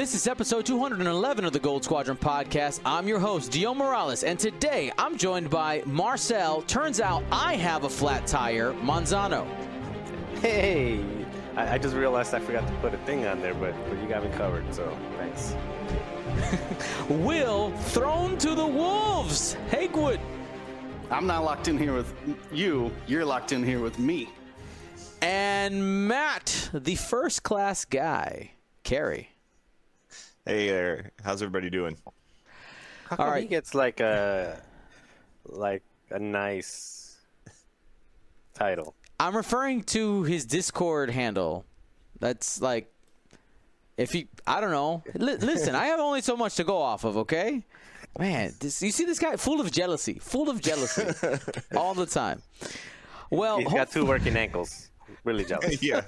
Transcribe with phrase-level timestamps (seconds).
[0.00, 2.80] This is episode 211 of the Gold Squadron podcast.
[2.86, 6.62] I'm your host, Dion Morales, and today I'm joined by Marcel.
[6.62, 9.46] Turns out I have a flat tire, Manzano.
[10.40, 11.04] Hey,
[11.54, 14.08] I, I just realized I forgot to put a thing on there, but, but you
[14.08, 15.54] got me covered, so thanks.
[17.10, 20.18] Will thrown to the wolves, Hagewood.
[21.10, 22.14] I'm not locked in here with
[22.50, 22.90] you.
[23.06, 24.30] You're locked in here with me.
[25.20, 29.28] And Matt, the first class guy, Carrie.
[30.50, 31.96] Hey there, how's everybody doing?
[33.08, 33.42] How come right.
[33.42, 34.60] he gets like a
[35.46, 37.18] like a nice
[38.52, 38.96] title?
[39.20, 41.66] I'm referring to his Discord handle.
[42.18, 42.92] That's like,
[43.96, 45.04] if he, I don't know.
[45.14, 47.16] Li- listen, I have only so much to go off of.
[47.18, 47.62] Okay,
[48.18, 51.06] man, this, you see this guy full of jealousy, full of jealousy,
[51.76, 52.42] all the time.
[53.30, 54.90] Well, He's hope- got two working ankles.
[55.22, 55.80] Really jealous.
[55.82, 56.00] yeah,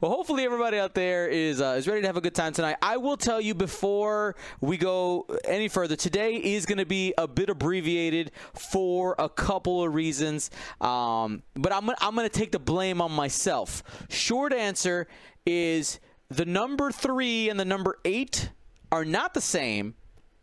[0.00, 2.76] Well, hopefully everybody out there is uh, is ready to have a good time tonight.
[2.80, 5.96] I will tell you before we go any further.
[5.96, 11.72] Today is going to be a bit abbreviated for a couple of reasons, um, but
[11.72, 13.82] I'm I'm going to take the blame on myself.
[14.08, 15.08] Short answer
[15.44, 18.50] is the number three and the number eight
[18.92, 19.96] are not the same,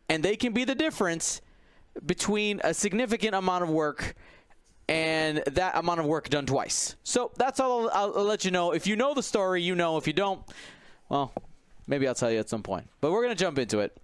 [0.10, 1.40] and they can be the difference
[2.06, 4.16] between a significant amount of work
[4.88, 6.96] and that amount of work done twice.
[7.04, 8.72] So that's all I'll, I'll let you know.
[8.72, 9.98] If you know the story, you know.
[9.98, 10.42] If you don't,
[11.10, 11.34] well,
[11.88, 12.88] maybe I'll tell you at some point.
[13.02, 13.98] But we're going to jump into it.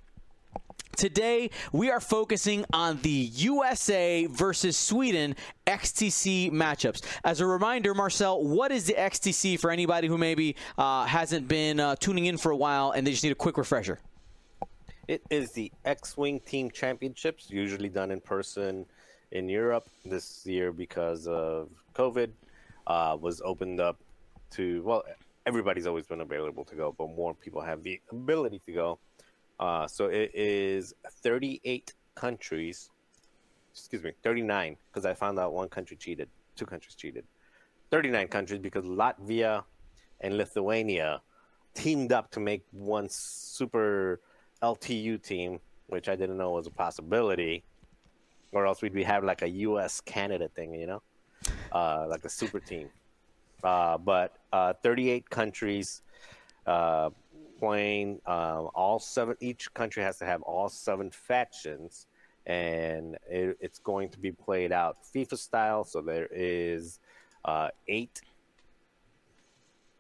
[0.98, 7.02] Today, we are focusing on the USA versus Sweden XTC matchups.
[7.24, 11.80] As a reminder, Marcel, what is the XTC for anybody who maybe uh, hasn't been
[11.80, 14.00] uh, tuning in for a while and they just need a quick refresher?
[15.08, 18.86] It is the X-wing team championships, usually done in person
[19.32, 19.88] in Europe.
[20.06, 22.30] This year, because of COVID,
[22.88, 23.98] uh, was opened up
[24.52, 25.04] to well,
[25.46, 29.00] everybody's always been available to go, but more people have the ability to go.
[29.60, 32.90] Uh, so it is 38 countries.
[33.72, 37.24] Excuse me, 39, because I found out one country cheated, two countries cheated.
[37.92, 39.64] 39 countries because Latvia
[40.20, 41.22] and Lithuania
[41.74, 44.20] teamed up to make one super
[44.62, 47.64] LTU team, which I didn't know was a possibility,
[48.52, 50.02] or else we'd be having like a U.S.
[50.02, 51.02] Canada thing, you know,
[51.72, 52.90] uh, like a super team.
[53.64, 56.02] Uh, but uh, 38 countries
[56.66, 57.10] uh,
[57.60, 59.36] playing uh, all seven.
[59.40, 62.08] Each country has to have all seven factions,
[62.46, 65.84] and it, it's going to be played out FIFA style.
[65.84, 67.00] So there is
[67.46, 68.22] uh, eight,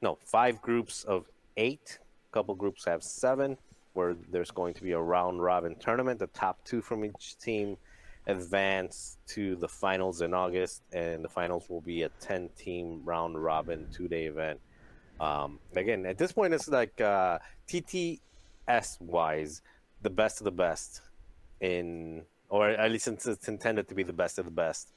[0.02, 1.26] no, five groups of
[1.58, 2.00] eight.
[2.32, 3.58] A couple groups have seven,
[3.94, 6.20] where there's going to be a round robin tournament.
[6.20, 7.78] The top two from each team
[8.28, 13.42] advance to the finals in August, and the finals will be a 10 team round
[13.42, 14.60] robin two day event.
[15.20, 19.62] Um, again, at this point, it's like uh, TTS wise,
[20.02, 21.02] the best of the best
[21.60, 24.94] in, or at least it's, it's intended to be the best of the best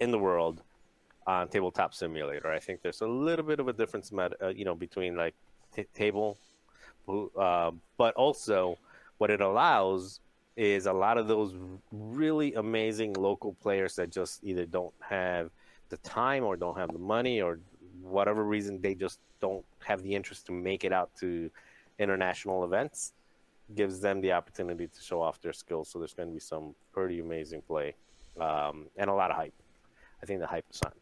[0.00, 0.62] in the world
[1.26, 2.50] on tabletop simulator.
[2.50, 5.34] I think there's a little bit of a difference, uh, you know, between like
[5.74, 6.38] t- table,
[7.08, 8.78] uh, but also
[9.18, 10.20] what it allows
[10.56, 11.54] is a lot of those
[11.90, 15.50] really amazing local players that just either don't have
[15.88, 17.58] the time or don't have the money or
[18.02, 21.50] whatever reason they just don't have the interest to make it out to
[21.98, 23.12] international events
[23.74, 25.88] gives them the opportunity to show off their skills.
[25.88, 27.94] So there's going to be some pretty amazing play
[28.40, 29.54] um, and a lot of hype.
[30.22, 30.92] I think the hype is on.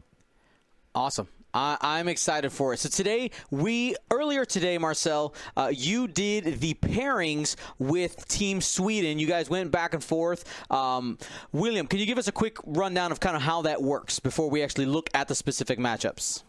[0.95, 1.27] Awesome.
[1.53, 2.77] I, I'm excited for it.
[2.79, 9.19] So today, we earlier today, Marcel, uh, you did the pairings with Team Sweden.
[9.19, 10.45] You guys went back and forth.
[10.71, 11.17] Um,
[11.51, 14.49] William, can you give us a quick rundown of kind of how that works before
[14.49, 16.43] we actually look at the specific matchups?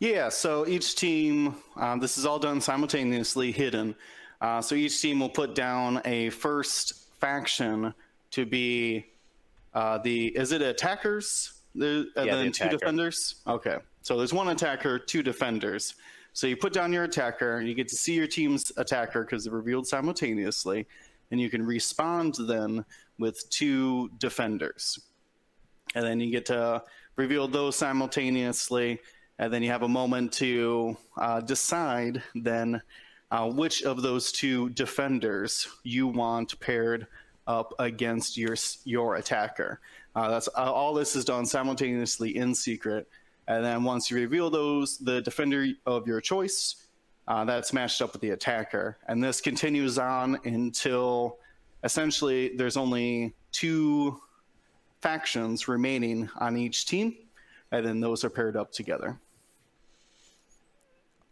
[0.00, 3.96] Yeah, so each team, um, this is all done simultaneously, hidden.
[4.40, 7.92] Uh, so each team will put down a first faction
[8.30, 9.06] to be
[9.74, 11.52] uh, the, is it attackers?
[11.74, 13.36] The, and Yeah, the then two defenders?
[13.46, 13.78] Okay.
[14.08, 15.94] So there's one attacker, two defenders.
[16.32, 19.44] So you put down your attacker, and you get to see your team's attacker because
[19.44, 20.86] they're revealed simultaneously,
[21.30, 22.86] and you can respond then
[23.18, 24.98] with two defenders.
[25.94, 26.82] And then you get to
[27.16, 28.98] reveal those simultaneously,
[29.38, 32.80] and then you have a moment to uh, decide then
[33.30, 37.06] uh, which of those two defenders you want paired
[37.46, 39.80] up against your your attacker.
[40.16, 40.94] Uh, that's uh, all.
[40.94, 43.06] This is done simultaneously in secret,
[43.48, 46.86] and then once you reveal those, the defender of your choice,
[47.26, 51.38] uh, that's matched up with the attacker, and this continues on until
[51.82, 54.20] essentially there's only two
[55.00, 57.16] factions remaining on each team,
[57.72, 59.18] and then those are paired up together.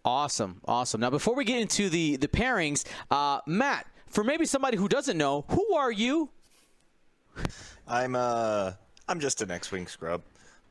[0.04, 1.00] Awesome, awesome.
[1.00, 5.18] Now, before we get into the the pairings, uh, Matt, for maybe somebody who doesn't
[5.18, 6.30] know, who are you?
[7.88, 8.72] I'm uh
[9.08, 10.22] I'm just an X-wing scrub.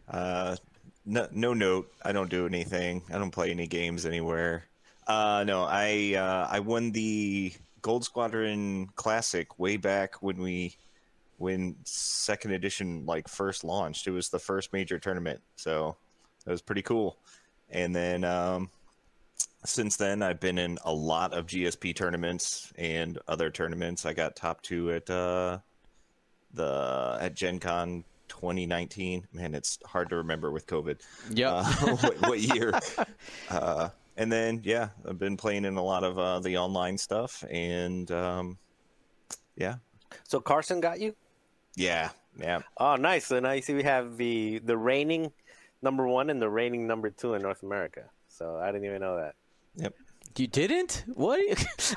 [0.09, 0.56] Uh,
[1.06, 1.92] no, no note.
[2.04, 3.04] I don't do anything.
[3.13, 4.66] I don't play any games anywhere.
[5.07, 10.75] Uh, no, I uh, I won the Gold Squadron Classic way back when we
[11.38, 14.07] when second edition like first launched.
[14.07, 15.96] It was the first major tournament, so
[16.46, 17.18] it was pretty cool.
[17.69, 18.72] And then um,
[19.63, 24.06] since then, I've been in a lot of GSP tournaments and other tournaments.
[24.06, 25.60] I got top two at uh,
[26.54, 29.27] the at Gen Con 2019.
[29.33, 31.00] Man, it's hard to remember with COVID.
[31.31, 31.66] Yeah, Uh,
[31.98, 32.74] what, what year?
[33.50, 37.44] uh, and then, yeah, I've been playing in a lot of uh, the online stuff,
[37.50, 38.57] and um,
[39.56, 39.75] yeah,
[40.24, 41.16] So Carson got you?
[41.75, 42.60] yeah, yeah.
[42.77, 43.25] Oh, nice.
[43.25, 45.31] So now you see we have the the reigning
[45.81, 48.04] number one and the reigning number two in North America.
[48.28, 49.36] So I didn't even know that.
[49.75, 49.94] Yep.
[50.38, 51.06] You didn't?
[51.14, 51.40] What?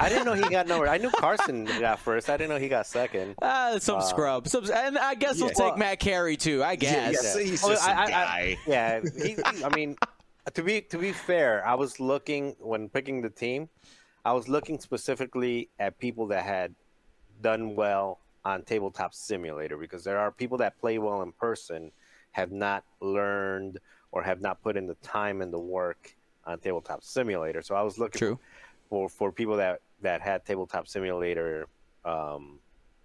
[0.01, 0.87] I didn't know he got number.
[0.89, 2.31] I knew Carson got first.
[2.31, 3.35] I didn't know he got second.
[3.43, 4.47] Ah, some scrub.
[4.47, 5.71] Some, and I guess we'll Yeah.
[5.71, 6.63] take Matt Carey too.
[6.63, 7.35] I guess.
[7.37, 8.59] Yeah, he's Oh, just a I- I- I- guy.
[8.67, 9.97] Yeah, he, he- I mean,
[10.55, 13.69] to be to be fair, I was looking when picking the team.
[14.25, 16.75] I was looking specifically at people that had
[17.41, 21.91] done well on Tabletop Simulator because there are people that play well in person
[22.33, 23.79] have not learned
[24.13, 26.15] or have not put in the time and the work
[26.49, 27.63] on Tabletop Simulator.
[27.63, 28.39] So I was looking True.
[28.89, 31.67] for for people that that had Tabletop Simulator
[32.05, 32.59] um,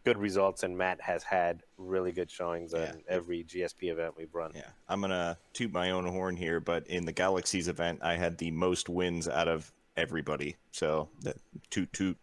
[0.05, 2.91] good results, and Matt has had really good showings Yeah.
[2.91, 4.51] in every GSP event we've run.
[4.55, 8.37] Yeah, I'm gonna toot my own horn here, but in the Galaxies event, I had
[8.37, 10.55] the most wins out of everybody.
[10.71, 11.35] So that
[11.69, 12.17] toot toot.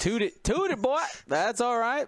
[0.00, 1.00] Toot it, toot it, boy.
[1.26, 2.06] That's all right.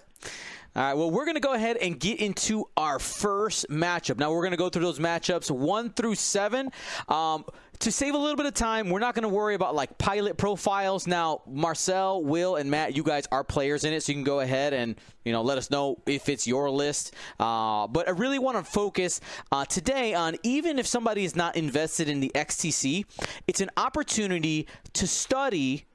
[0.75, 0.95] All right.
[0.95, 4.19] Well, we're going to go ahead and get into our first matchup.
[4.19, 6.71] Now, we're going to go through those matchups one through seven.
[7.09, 7.45] Um,
[7.83, 10.37] to save a little bit of time, we're not going to worry about like pilot
[10.37, 11.09] profiles.
[11.09, 14.39] Now, Marcel, Will, and Matt, you guys are players in it, so you can go
[14.39, 14.95] ahead and
[15.25, 17.15] you know let us know if it's your list.
[17.41, 19.21] Uh, but I really want to focus
[19.51, 23.05] uh, today on even if somebody is not invested in the XTC,
[23.49, 25.87] it's an opportunity to study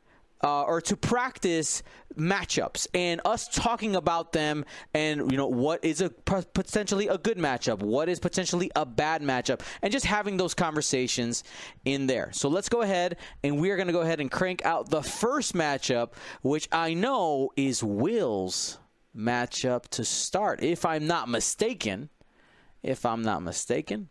[0.43, 1.83] uh, or to practice
[2.15, 7.37] matchups and us talking about them and you know what is a potentially a good
[7.37, 11.43] matchup what is potentially a bad matchup and just having those conversations
[11.85, 12.29] in there.
[12.31, 15.03] So let's go ahead and we are going to go ahead and crank out the
[15.03, 18.79] first matchup which i know is will's
[19.15, 22.09] matchup to start if i'm not mistaken.
[22.83, 24.09] If i'm not mistaken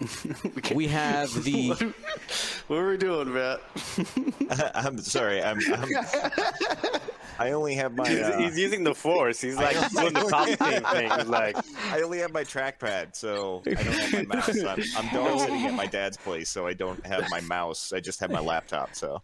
[0.74, 1.94] we have the
[2.66, 3.60] What are we doing, Matt?
[4.74, 5.42] I'm sorry.
[5.42, 5.58] I'm.
[5.72, 5.88] I'm
[7.38, 8.08] I only have my.
[8.08, 9.40] He's, Uh, he's using the force.
[9.40, 11.10] He's like doing the Palpatine thing.
[11.10, 11.56] He's like,
[11.90, 14.48] I only have my trackpad, so I don't have my mouse.
[14.64, 17.92] I'm, I'm dog sitting at my dad's place, so I don't have my mouse.
[17.92, 18.94] I just have my laptop.
[18.94, 19.20] So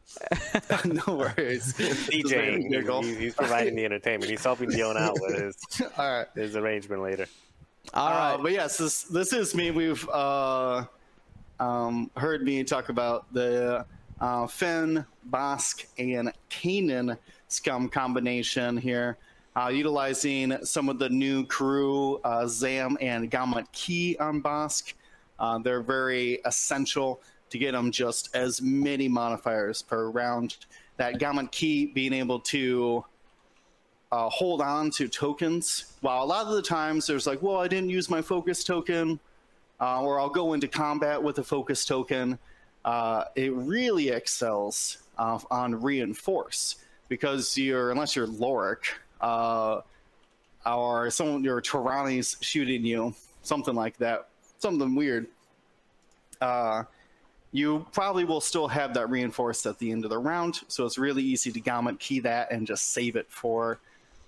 [0.85, 1.73] no worries.
[1.75, 2.71] DJing.
[2.71, 3.03] Giggle.
[3.03, 4.31] He's, he's providing the entertainment.
[4.31, 5.57] He's helping Dion out with his,
[5.97, 6.27] All right.
[6.35, 7.27] his arrangement later.
[7.95, 9.71] All right Uh, but yes, this this is me.
[9.71, 10.85] We've uh,
[11.59, 13.85] um, heard me talk about the
[14.21, 17.17] uh, Fenn, Bossk, and Kanan
[17.49, 19.19] scum combination here,
[19.57, 24.95] uh, utilizing some of the new crew, uh, Zam and Gamut Key on Bossk.
[25.39, 30.57] Uh, they're very essential to get them just as many modifiers per round.
[30.97, 33.05] That Gamut Key being able to
[34.13, 35.93] uh, hold on to tokens.
[36.01, 39.21] While a lot of the times there's like, well, I didn't use my focus token,
[39.81, 42.39] uh, or I'll go into combat with a focus token.
[42.85, 46.77] Uh, it really excels uh, on reinforce
[47.09, 48.85] because you're unless you're Lorik
[49.21, 49.81] uh,
[50.67, 55.27] or someone your Torani's shooting you, something like that, something weird.
[56.41, 56.85] Uh,
[57.53, 60.99] you probably will still have that reinforced at the end of the round, so it's
[60.99, 63.79] really easy to Gamut Key that and just save it for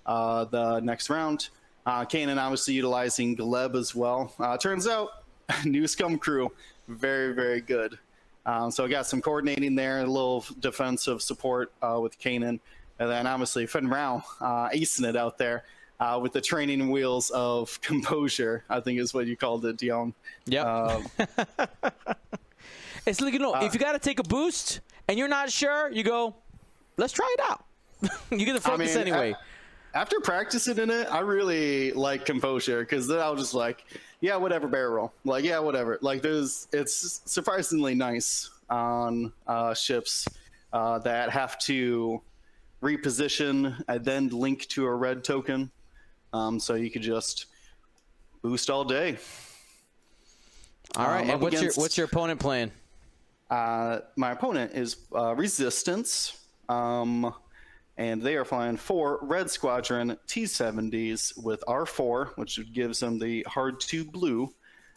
[0.05, 1.49] uh, the next round.
[1.85, 4.33] Uh, Kanan obviously utilizing Gleb as well.
[4.39, 5.09] Uh, turns out,
[5.65, 6.51] new Scum crew,
[6.87, 7.97] very, very good.
[8.45, 12.59] Um, so I got some coordinating there, a little defensive support uh, with Kanan.
[12.99, 15.63] And then obviously Fenn Rau uh, acing it out there
[15.99, 20.13] uh, with the training wheels of composure, I think is what you called it, Dion.
[20.45, 20.65] Yep.
[20.65, 21.05] Um,
[23.05, 25.91] It's like you know, if you got to take a boost and you're not sure,
[25.91, 26.35] you go,
[26.95, 27.65] let's try it out.
[28.31, 29.31] you get the I focus mean, anyway.
[29.31, 29.37] a-
[29.93, 33.85] after practicing in it, I really like composure because then I was just like,
[34.21, 35.13] yeah, whatever, barrel roll.
[35.23, 35.99] Like, yeah, whatever.
[36.01, 40.27] Like, there's it's surprisingly nice on uh, ships
[40.71, 42.21] uh, that have to
[42.81, 45.71] reposition and then link to a red token.
[46.33, 47.45] Um, so you could just
[48.41, 49.17] boost all day.
[50.95, 52.71] All right, um, and what's against- your what's your opponent playing?
[53.49, 57.33] Uh, my opponent is uh, Resistance, um,
[57.97, 63.79] and they are flying four Red Squadron T70s with R4, which gives them the hard
[63.81, 64.53] to blue,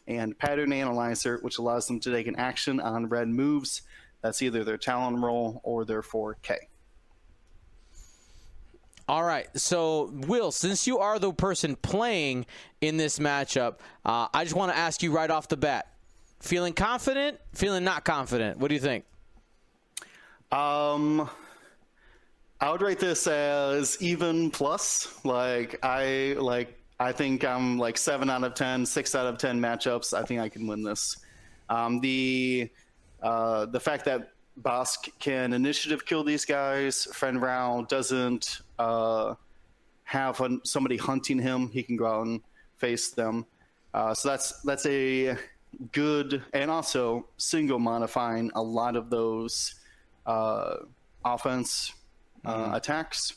[0.06, 3.82] and Pattern Analyzer, which allows them to take an action on red moves.
[4.22, 6.56] That's either their Talon roll or their 4K.
[9.08, 9.46] All right.
[9.56, 12.46] So, Will, since you are the person playing
[12.80, 15.92] in this matchup, uh, I just want to ask you right off the bat
[16.40, 18.58] feeling confident, feeling not confident?
[18.58, 19.04] What do you think?
[20.52, 21.28] Um,
[22.60, 25.24] I would rate this as even plus.
[25.24, 26.78] Like, I like.
[26.98, 30.14] I think I'm like seven out of 10, six out of ten matchups.
[30.14, 31.18] I think I can win this.
[31.68, 32.70] Um, the
[33.22, 34.30] uh, the fact that
[34.62, 39.34] Bossk can initiative kill these guys, Fenn Rau doesn't uh,
[40.04, 41.68] have an, somebody hunting him.
[41.68, 42.40] He can go out and
[42.78, 43.44] face them.
[43.92, 45.36] Uh, so that's that's a
[45.92, 49.74] good and also single modifying a lot of those
[50.24, 50.76] uh,
[51.24, 51.92] offense
[52.46, 53.34] uh, attacks.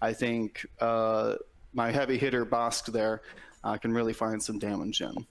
[0.00, 1.36] I think uh,
[1.72, 3.22] my heavy hitter Bossk there
[3.64, 5.26] uh, can really find some damage in.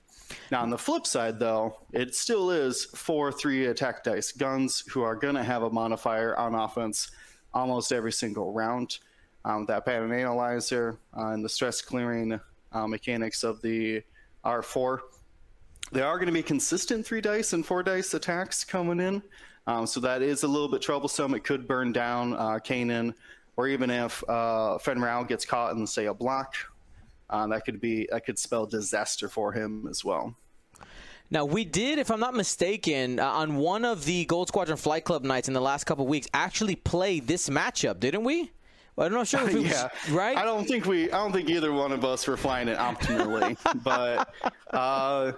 [0.50, 5.01] Now, on the flip side, though, it still is four three attack dice guns who
[5.01, 7.11] are going to have a modifier on offense
[7.53, 9.00] almost every single round.
[9.43, 12.39] Um, that pattern analyzer uh, and the stress clearing
[12.71, 14.03] uh, mechanics of the
[14.45, 15.00] R4.
[15.91, 19.21] There are going to be consistent three dice and four dice attacks coming in.
[19.67, 21.33] Um, so that is a little bit troublesome.
[21.33, 23.13] It could burn down uh, Kanan,
[23.57, 26.55] or even if uh, Fenn gets caught in, say, a block,
[27.29, 30.35] uh, that could be that could spell disaster for him as well.
[31.29, 35.05] Now we did, if I'm not mistaken, uh, on one of the Gold Squadron Flight
[35.05, 38.51] Club nights in the last couple weeks, actually play this matchup, didn't we?
[38.97, 40.35] Well, I'm not sure if it yeah, was right.
[40.35, 41.09] I don't think we.
[41.09, 44.33] I don't think either one of us were flying it optimally, but
[44.71, 45.31] uh,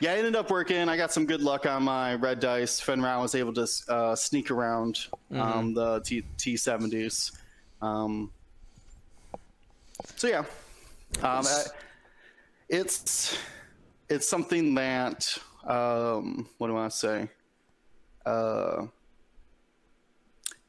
[0.00, 0.88] yeah, it ended up working.
[0.88, 2.80] I got some good luck on my red dice.
[2.80, 7.32] Fenn Rau was able to uh, sneak around um, the T T70s.
[7.82, 8.30] Um,
[10.16, 11.64] so yeah, um, I-
[12.68, 13.36] it's
[14.08, 17.28] it's something that um, what do I say?
[18.24, 18.86] Uh,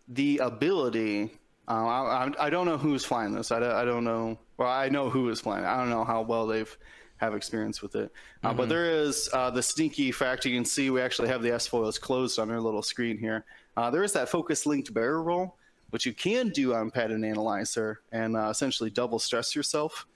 [0.10, 1.32] the ability.
[1.68, 3.52] Uh, I, I- I don't know who's flying this.
[3.52, 4.38] I, I don't know.
[4.58, 5.64] Well, I know who is flying.
[5.64, 5.68] it.
[5.68, 6.76] I don't know how well they've
[7.18, 8.12] have experience with it.
[8.44, 10.46] Uh, But there is uh, the sneaky fact.
[10.46, 13.46] You can see we actually have the S foils closed on our little screen here.
[13.76, 15.56] Uh, there is that focus linked barrel roll,
[15.90, 20.08] which you can do on pattern analyzer and uh, essentially double stress yourself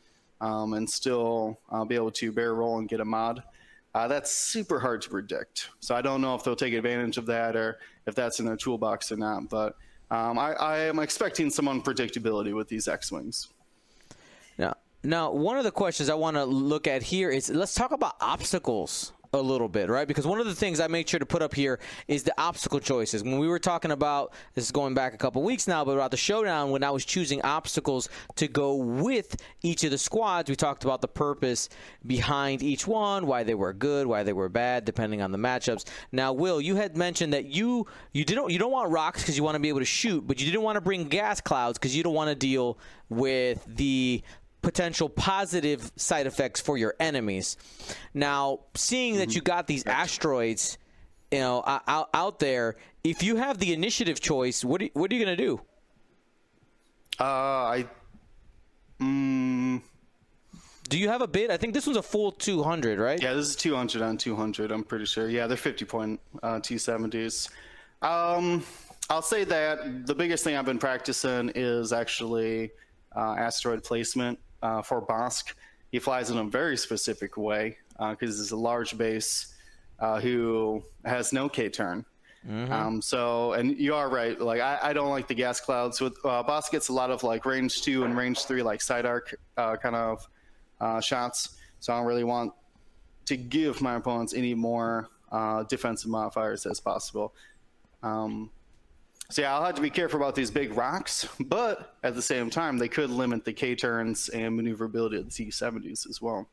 [0.42, 3.44] um, and still uh, be able to barrel roll and get a mod.
[3.94, 5.70] Uh, that's super hard to predict.
[5.82, 8.56] So I don't know if they'll take advantage of that or if that's in their
[8.56, 9.50] toolbox or not.
[9.50, 9.76] But
[10.10, 13.50] um, I, I am expecting some unpredictability with these X Wings.
[15.04, 18.16] Now, one of the questions I want to look at here is let's talk about
[18.22, 20.08] obstacles a little bit, right?
[20.08, 22.80] Because one of the things I made sure to put up here is the obstacle
[22.80, 23.24] choices.
[23.24, 26.12] When we were talking about this is going back a couple weeks now, but about
[26.12, 30.56] the showdown, when I was choosing obstacles to go with each of the squads, we
[30.56, 31.70] talked about the purpose
[32.06, 35.86] behind each one, why they were good, why they were bad, depending on the matchups.
[36.12, 39.44] Now, Will, you had mentioned that you you didn't you don't want rocks because you
[39.44, 41.96] want to be able to shoot, but you didn't want to bring gas clouds because
[41.96, 42.78] you don't want to deal
[43.10, 44.24] with the
[44.62, 47.58] potential positive side effects for your enemies.
[48.14, 50.78] Now, seeing that you got these asteroids,
[51.32, 55.16] you know, out, out there, if you have the initiative choice, what are, what are
[55.16, 55.62] you going to do?
[57.20, 57.88] Uh, I.
[59.00, 59.82] Mm,
[60.90, 61.50] Do you have a bid?
[61.50, 63.22] I think this one's a full 200, right?
[63.22, 64.72] Yeah, this is 200 on 200.
[64.72, 65.28] I'm pretty sure.
[65.30, 67.50] Yeah, they're 50 point uh, T70s.
[68.04, 68.64] Um,
[69.10, 72.72] I'll say that the biggest thing I've been practicing is actually
[73.16, 75.54] uh, asteroid placement uh, for Bossk.
[75.92, 77.78] He flies in a very specific way
[78.10, 79.54] because it's a large base
[80.00, 82.06] uh, who has no K turn.
[82.72, 84.40] Um, so, and you are right.
[84.40, 86.02] Like, I, I don't like the gas clouds.
[86.02, 89.06] With uh, Boss gets a lot of like range two and range three, like side
[89.06, 90.28] arc uh, kind of
[90.80, 91.58] uh, shots.
[91.80, 92.54] So I don't really want
[93.26, 97.36] to give my opponents any more uh, defensive modifiers as possible.
[98.02, 98.50] Um,
[99.32, 102.50] so yeah, I'll have to be careful about these big rocks, but at the same
[102.50, 106.48] time, they could limit the K turns and maneuverability of the T70s as well.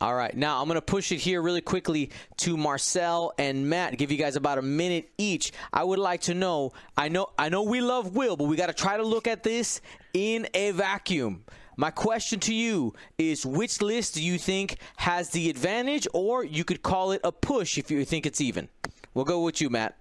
[0.00, 3.98] All right, now I'm going to push it here really quickly to Marcel and Matt.
[3.98, 5.52] Give you guys about a minute each.
[5.74, 6.72] I would like to know.
[6.96, 7.28] I know.
[7.38, 9.82] I know we love Will, but we got to try to look at this
[10.14, 11.44] in a vacuum.
[11.76, 16.64] My question to you is: Which list do you think has the advantage, or you
[16.64, 18.70] could call it a push if you think it's even?
[19.12, 19.99] We'll go with you, Matt.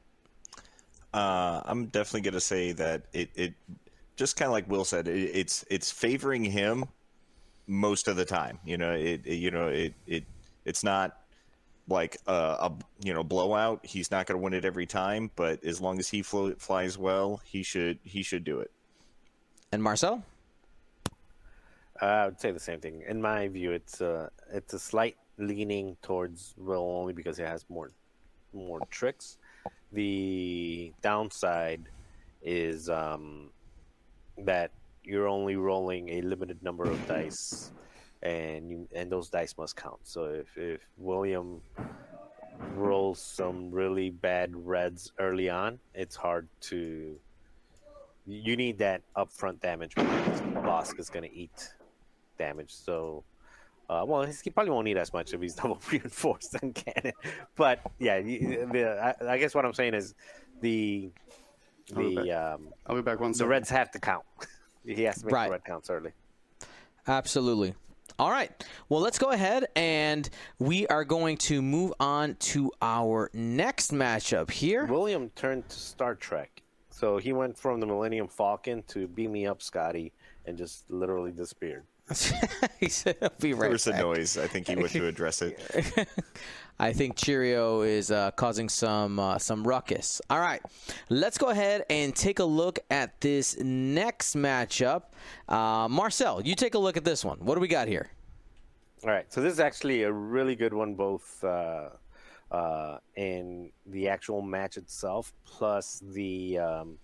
[1.13, 3.53] Uh, I'm definitely going to say that it, it
[4.15, 6.85] just kind of like Will said, it, it's it's favoring him
[7.67, 8.59] most of the time.
[8.65, 10.25] You know, it, it you know it it
[10.65, 11.17] it's not
[11.87, 12.73] like a, a
[13.03, 13.83] you know blowout.
[13.83, 16.97] He's not going to win it every time, but as long as he flo- flies
[16.97, 18.71] well, he should he should do it.
[19.71, 20.23] And Marcel?
[22.01, 23.03] Uh, I would say the same thing.
[23.07, 27.65] In my view, it's a it's a slight leaning towards Will only because it has
[27.67, 27.89] more
[28.53, 29.37] more tricks.
[29.91, 31.89] The downside
[32.41, 33.49] is um,
[34.37, 34.71] that
[35.03, 37.71] you're only rolling a limited number of dice,
[38.21, 39.99] and you and those dice must count.
[40.03, 41.61] So if if William
[42.75, 47.19] rolls some really bad reds early on, it's hard to.
[48.27, 51.73] You need that upfront damage because Bossk is going to eat
[52.37, 52.71] damage.
[52.71, 53.23] So,
[53.89, 57.13] uh, well, he probably won't need as much if he's double reinforced than cannon.
[57.55, 60.13] But yeah, the, I, I, guess what I'm saying is
[60.61, 61.09] the
[61.93, 64.23] the um, I'll be back one The Reds have to count.
[64.85, 65.45] he has to make right.
[65.47, 66.11] the red counts early.
[67.07, 67.73] Absolutely.
[68.19, 68.51] All right.
[68.89, 70.29] Well, let's go ahead and
[70.59, 74.85] we are going to move on to our next matchup here.
[74.85, 76.61] William turned to Star Trek.
[76.89, 80.11] So he went from the Millennium Falcon to Beam Me Up, Scotty,
[80.45, 81.85] and just literally disappeared.
[82.79, 83.99] he said, "I'll be right." There was back.
[83.99, 84.37] a noise.
[84.37, 85.59] I think he went to address it.
[86.81, 90.21] I think Cheerio is uh, causing some uh, some ruckus.
[90.29, 90.61] All right,
[91.09, 95.03] let's go ahead and take a look at this next matchup.
[95.47, 97.37] Uh, Marcel, you take a look at this one.
[97.39, 98.09] What do we got here?
[99.03, 101.89] All right, so this is actually a really good one, both uh,
[102.51, 106.97] uh, in the actual match itself, plus the um,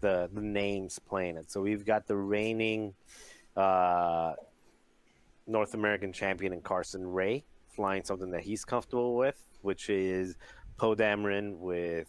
[0.00, 1.50] the the names playing it.
[1.50, 2.94] So we've got the reigning
[3.56, 4.34] uh,
[5.46, 7.44] North American champion in Carson Ray
[7.74, 10.36] flying something that he's comfortable with, which is
[10.76, 12.08] Poe Dameron with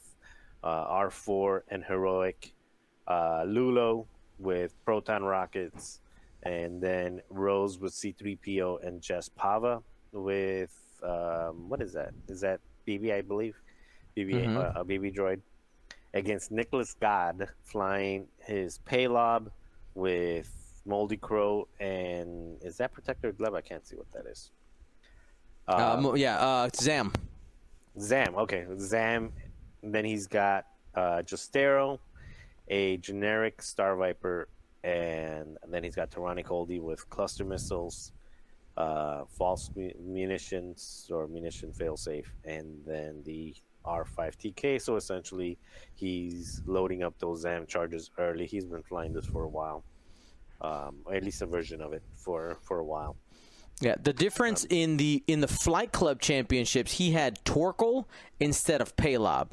[0.63, 2.53] uh, R4 and Heroic,
[3.07, 4.05] uh, Lulo
[4.39, 6.01] with Proton Rockets,
[6.43, 10.71] and then Rose with C3PO and Jess Pava with
[11.03, 12.13] um, what is that?
[12.27, 13.13] Is that BB?
[13.13, 13.55] I believe
[14.17, 14.57] BB mm-hmm.
[14.57, 15.41] uh, a BB droid
[16.13, 19.47] against Nicholas God flying his Palob
[19.93, 20.49] with
[20.85, 23.55] Moldy Crow and is that Protector Gleb?
[23.55, 24.51] I can't see what that is.
[25.67, 27.11] Um, uh, yeah, uh, Zam.
[27.99, 28.35] Zam.
[28.35, 29.31] Okay, Zam.
[29.81, 31.99] Then he's got uh, Justero,
[32.67, 34.47] a generic Star Viper,
[34.83, 38.11] and then he's got Torani Kulda with cluster missiles,
[38.77, 43.55] uh, false munitions or munition failsafe, and then the
[43.85, 44.81] R5TK.
[44.81, 45.57] So essentially,
[45.93, 48.45] he's loading up those ZAM charges early.
[48.45, 49.83] He's been flying this for a while,
[50.61, 53.15] um, or at least a version of it for for a while.
[53.81, 58.05] Yeah, the difference um, in the in the Flight Club Championships, he had Torkil
[58.39, 59.49] instead of Palob.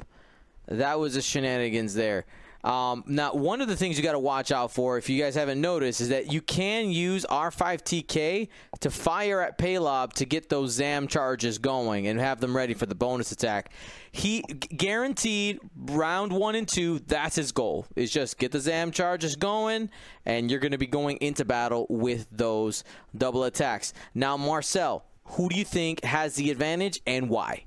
[0.67, 2.25] That was a shenanigans there.
[2.63, 5.35] Um, now, one of the things you got to watch out for, if you guys
[5.35, 8.47] haven't noticed, is that you can use R5TK
[8.79, 12.85] to fire at Palob to get those ZAM charges going and have them ready for
[12.85, 13.71] the bonus attack.
[14.13, 16.99] He guaranteed round one and two.
[16.99, 17.85] That's his goal.
[17.97, 19.89] Is just get the ZAM charges going,
[20.25, 22.85] and you're going to be going into battle with those
[23.17, 23.93] double attacks.
[24.13, 27.65] Now, Marcel, who do you think has the advantage and why?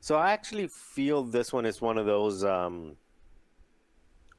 [0.00, 2.44] So I actually feel this one is one of those.
[2.44, 2.96] Um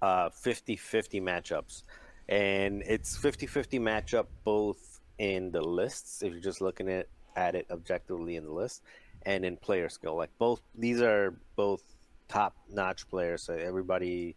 [0.05, 1.81] uh, 50-50 matchups,
[2.29, 7.65] and it's 50-50 matchup both in the lists if you're just looking at at it
[7.71, 8.81] objectively in the list,
[9.23, 10.15] and in player skill.
[10.15, 11.81] Like both these are both
[12.27, 13.41] top-notch players.
[13.41, 14.35] So everybody,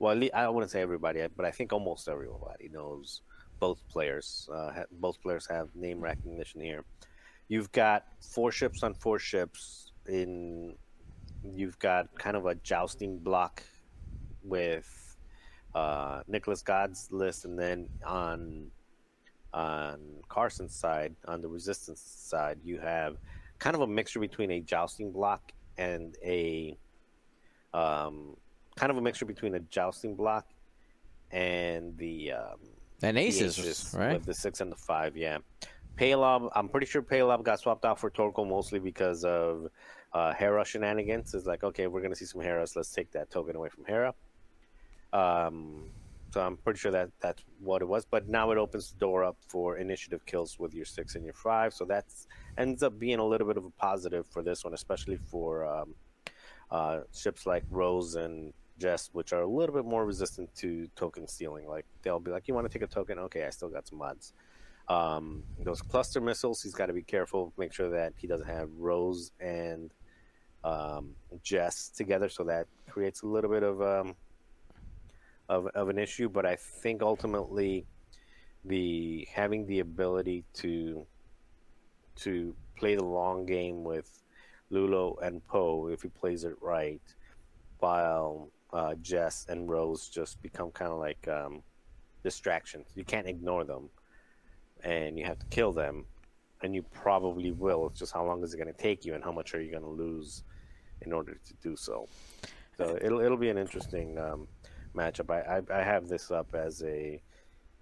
[0.00, 3.22] well, I wouldn't say everybody, but I think almost everybody knows
[3.60, 4.48] both players.
[4.52, 6.84] Uh, both players have name recognition here.
[7.48, 10.74] You've got four ships on four ships in.
[11.44, 13.62] You've got kind of a jousting block
[14.46, 15.16] with
[15.74, 18.70] uh, Nicholas God's list, and then on
[19.52, 23.16] on Carson's side, on the resistance side, you have
[23.58, 26.76] kind of a mixture between a jousting block and a
[27.72, 28.36] um,
[28.76, 30.46] kind of a mixture between a jousting block
[31.30, 32.58] and the um,
[33.02, 34.14] and aces, aces right?
[34.14, 35.38] With the six and the five, yeah.
[35.98, 39.68] Palob, I'm pretty sure Palob got swapped out for Torkil mostly because of
[40.12, 41.34] uh, Hera shenanigans.
[41.34, 42.76] It's like, okay, we're gonna see some Heras.
[42.76, 44.14] Let's take that token away from Hera.
[45.16, 45.90] Um,
[46.32, 48.04] so I'm pretty sure that that's what it was.
[48.04, 51.34] But now it opens the door up for initiative kills with your six and your
[51.34, 51.72] five.
[51.72, 52.04] So that
[52.58, 55.94] ends up being a little bit of a positive for this one, especially for um,
[56.70, 61.26] uh, ships like Rose and Jess, which are a little bit more resistant to token
[61.26, 61.66] stealing.
[61.66, 63.18] Like they'll be like, "You want to take a token?
[63.18, 64.34] Okay, I still got some mods."
[64.88, 68.68] Um, those cluster missiles, he's got to be careful, make sure that he doesn't have
[68.76, 69.90] Rose and
[70.62, 74.14] um, Jess together, so that creates a little bit of um,
[75.48, 77.86] of, of an issue, but I think ultimately
[78.64, 81.06] the having the ability to
[82.16, 84.22] to play the long game with
[84.72, 87.00] Lulo and Poe if he plays it right,
[87.78, 91.62] while uh, Jess and Rose just become kind of like um,
[92.22, 92.88] distractions.
[92.94, 93.88] You can't ignore them,
[94.82, 96.06] and you have to kill them,
[96.62, 97.86] and you probably will.
[97.86, 99.70] It's just how long is it going to take you, and how much are you
[99.70, 100.42] going to lose
[101.02, 102.08] in order to do so.
[102.76, 104.48] So it'll it'll be an interesting um,
[104.96, 105.30] matchup.
[105.30, 107.20] I, I I have this up as a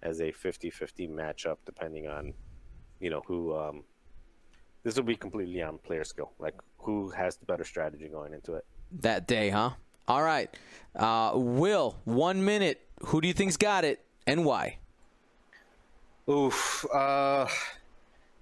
[0.02, 2.34] as a 50-50 matchup, depending on
[3.00, 3.56] you know who.
[3.56, 3.84] Um,
[4.82, 8.52] this will be completely on player skill, like who has the better strategy going into
[8.52, 8.66] it.
[9.00, 9.70] That day, huh?
[10.06, 10.54] All right.
[10.94, 12.82] Uh, Will, one minute.
[13.06, 14.78] Who do you think's got it and why?
[16.28, 16.84] Oof.
[16.92, 17.46] Uh,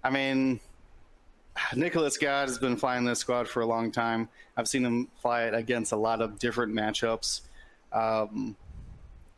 [0.05, 0.61] I mean,
[1.75, 4.29] Nicholas God has been flying this squad for a long time.
[4.57, 7.43] I've seen him fly it against a lot of different matchups.
[7.93, 8.57] Um,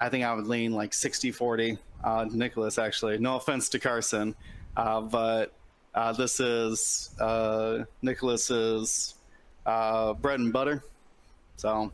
[0.01, 3.19] I think I would lean like 60 40 uh, Nicholas, actually.
[3.19, 4.35] No offense to Carson,
[4.77, 5.53] uh, but
[5.95, 9.15] uh, this is uh, Nicholas's
[9.65, 10.83] uh, bread and butter.
[11.57, 11.93] So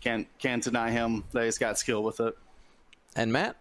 [0.00, 2.36] can't can't deny him that he's got skill with it.
[3.14, 3.56] And Matt?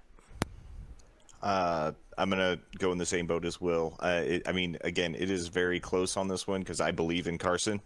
[1.42, 3.96] Uh, I'm gonna go in the same boat as Will.
[4.00, 7.28] Uh, it, I mean, again, it is very close on this one because I believe
[7.28, 7.82] in Carson,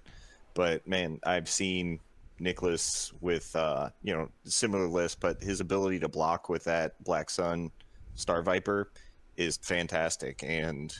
[0.53, 1.99] but man, I've seen
[2.39, 7.30] Nicholas with uh, you know similar list, but his ability to block with that Black
[7.30, 7.72] Sun
[8.15, 8.91] Star Viper
[9.38, 10.96] is fantastic, and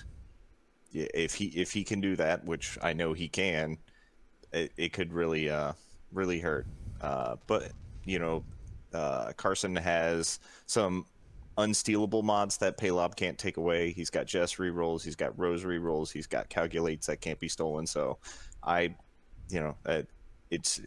[0.94, 3.78] if he if he can do that, which I know he can,
[4.52, 5.74] it, it could really uh,
[6.12, 6.68] really hurt.
[7.02, 7.72] Uh, but
[8.06, 8.44] you know,
[8.94, 11.06] uh, Carson has some
[11.58, 13.92] unstealable mods that Palob can't take away.
[13.92, 17.86] He's got Jess rerolls, he's got Rose rerolls, he's got calculates that can't be stolen.
[17.86, 18.18] So
[18.64, 18.96] I,
[19.50, 19.76] you know,
[20.50, 20.82] it's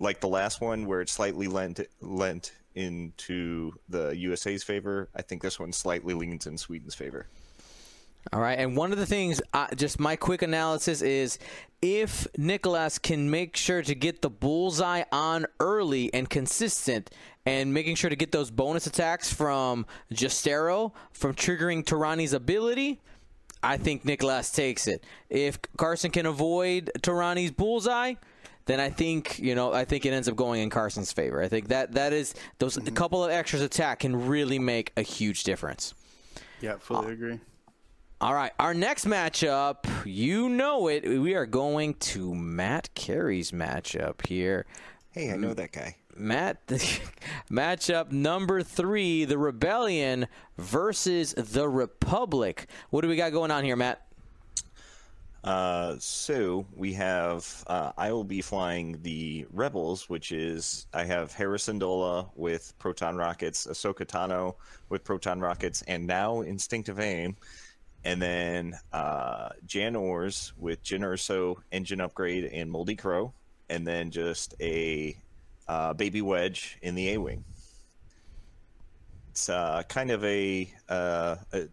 [0.00, 5.08] like the last one where it slightly lent lent into the USA's favor.
[5.14, 7.26] I think this one slightly leans in Sweden's favor.
[8.32, 11.38] All right, and one of the things, uh, just my quick analysis is
[11.80, 17.10] if Nicholas can make sure to get the bullseye on early and consistent,
[17.46, 23.00] and making sure to get those bonus attacks from Justero from triggering Torani's ability,
[23.62, 25.04] I think Nicholas takes it.
[25.30, 28.14] If Carson can avoid Torani's bullseye,
[28.66, 31.40] then I think you know I think it ends up going in Carson's favor.
[31.40, 32.94] I think that that is those a mm-hmm.
[32.94, 35.94] couple of extras attack can really make a huge difference.
[36.60, 37.40] Yeah, fully agree.
[38.20, 41.06] All right, our next matchup, you know it.
[41.06, 44.64] We are going to Matt Carey's matchup here.
[45.10, 45.96] Hey, I know that guy.
[46.16, 46.66] Matt,
[47.50, 52.68] matchup number three: the Rebellion versus the Republic.
[52.90, 54.05] What do we got going on here, Matt?
[55.46, 61.32] Uh, so we have uh, I will be flying the Rebels, which is I have
[61.32, 64.56] Hera Syndulla with proton rockets, Ahsoka Tano
[64.88, 67.36] with proton rockets, and now instinctive aim,
[68.04, 73.32] and then uh, Jan Ors with Jyn Erso engine upgrade and Moldy Crow,
[73.68, 75.16] and then just a
[75.68, 77.44] uh, Baby Wedge in the A wing.
[79.30, 81.68] It's uh, kind of a, uh, a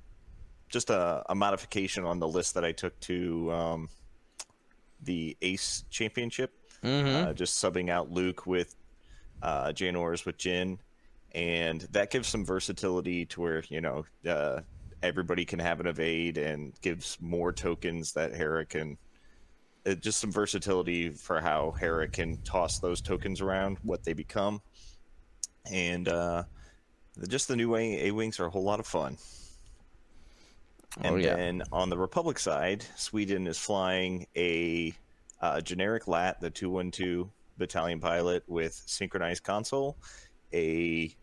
[0.73, 3.89] just a, a, modification on the list that I took to um,
[5.03, 6.51] the Ace Championship.
[6.83, 7.29] Mm-hmm.
[7.29, 8.75] Uh, just subbing out Luke with
[9.41, 10.79] uh, Jan Ors with Jyn,
[11.33, 14.62] and that gives some versatility to where you know uh,
[15.01, 18.97] everybody can have an evade and gives more tokens that Hera can.
[19.86, 24.62] Uh, just some versatility for how Hera can toss those tokens around, what they become,
[25.71, 26.43] and uh,
[27.27, 29.17] just the new A wings are a whole lot of fun.
[31.01, 31.36] And oh, yeah.
[31.36, 34.93] then on the Republic side, Sweden is flying a
[35.41, 39.97] uh, generic LAT, the 212 battalion pilot with synchronized console,
[40.53, 41.13] a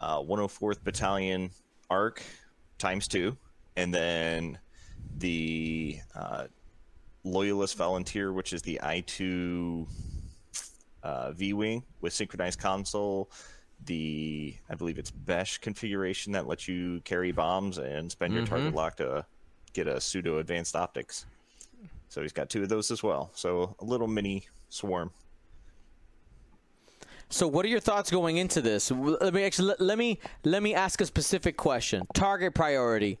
[0.00, 1.50] uh, 104th battalion
[1.90, 2.22] ARC
[2.78, 3.36] times two,
[3.76, 4.58] and then
[5.18, 6.46] the uh,
[7.24, 9.86] Loyalist Volunteer, which is the I2
[11.02, 13.30] uh, V Wing with synchronized console,
[13.86, 18.54] the I believe it's Besh configuration that lets you carry bombs and spend your Mm-hmm.
[18.54, 19.24] target lock to
[19.72, 21.26] get a pseudo advanced optics.
[22.08, 23.30] So he's got two of those as well.
[23.34, 25.12] So a little mini swarm.
[27.32, 28.90] So, what are your thoughts going into this?
[28.90, 32.04] Let me actually let, let me let me ask a specific question.
[32.12, 33.20] Target priority.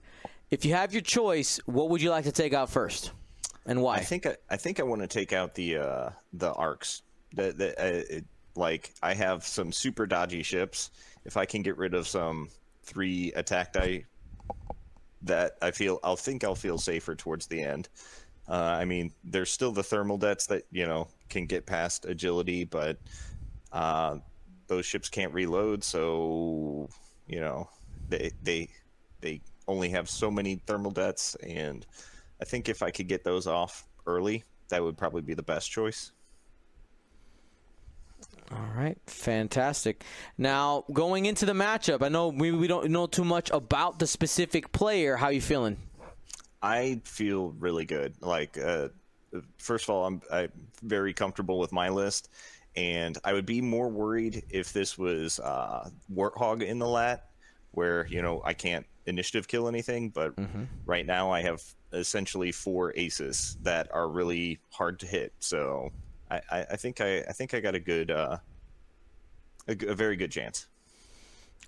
[0.50, 3.12] If you have your choice, what would you like to take out first,
[3.66, 3.96] and why?
[3.96, 7.02] I think I, I think I want to take out the uh, the arcs.
[7.34, 8.24] The, the, uh, it,
[8.60, 10.90] like I have some super dodgy ships.
[11.24, 12.48] If I can get rid of some
[12.84, 14.04] three attack die,
[15.22, 17.88] that I feel I'll think I'll feel safer towards the end.
[18.48, 22.64] Uh, I mean, there's still the thermal dets that you know can get past agility,
[22.64, 22.98] but
[23.72, 24.18] uh,
[24.66, 26.88] those ships can't reload, so
[27.26, 27.68] you know
[28.08, 28.68] they they
[29.20, 31.86] they only have so many thermal dets, and
[32.40, 35.70] I think if I could get those off early, that would probably be the best
[35.70, 36.12] choice.
[38.52, 40.04] All right, fantastic.
[40.36, 44.06] Now going into the matchup, I know we, we don't know too much about the
[44.06, 45.16] specific player.
[45.16, 45.76] How you feeling?
[46.62, 48.14] I feel really good.
[48.20, 48.88] Like, uh,
[49.58, 50.50] first of all, I'm, I'm
[50.82, 52.28] very comfortable with my list,
[52.76, 57.26] and I would be more worried if this was uh, Warthog in the lat,
[57.70, 60.10] where you know I can't initiative kill anything.
[60.10, 60.64] But Mm-hmm.
[60.86, 61.62] right now, I have
[61.92, 65.32] essentially four aces that are really hard to hit.
[65.38, 65.90] So
[66.30, 68.38] I, I, think I, I think I got a good, uh,
[69.68, 70.66] a, a very good chance.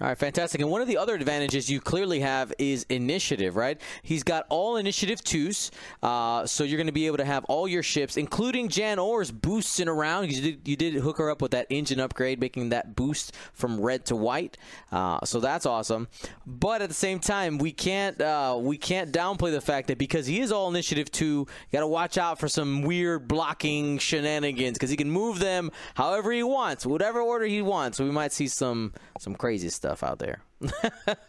[0.03, 0.61] All right, fantastic.
[0.61, 3.81] And one of the other advantages you clearly have is initiative, right?
[4.03, 5.71] He's got all initiative twos,
[6.03, 9.31] uh, so you're going to be able to have all your ships, including Jan Orr's
[9.31, 10.33] boosting around.
[10.33, 13.81] You did, you did hook her up with that engine upgrade, making that boost from
[13.81, 14.59] red to white.
[14.91, 16.09] Uh, so that's awesome.
[16.49, 20.27] But at the same time, we can't uh, we can't downplay the fact that because
[20.27, 24.91] he is all initiative two, got to watch out for some weird blocking shenanigans because
[24.91, 27.99] he can move them however he wants, whatever order he wants.
[27.99, 30.43] So we might see some some crazy stuff out there.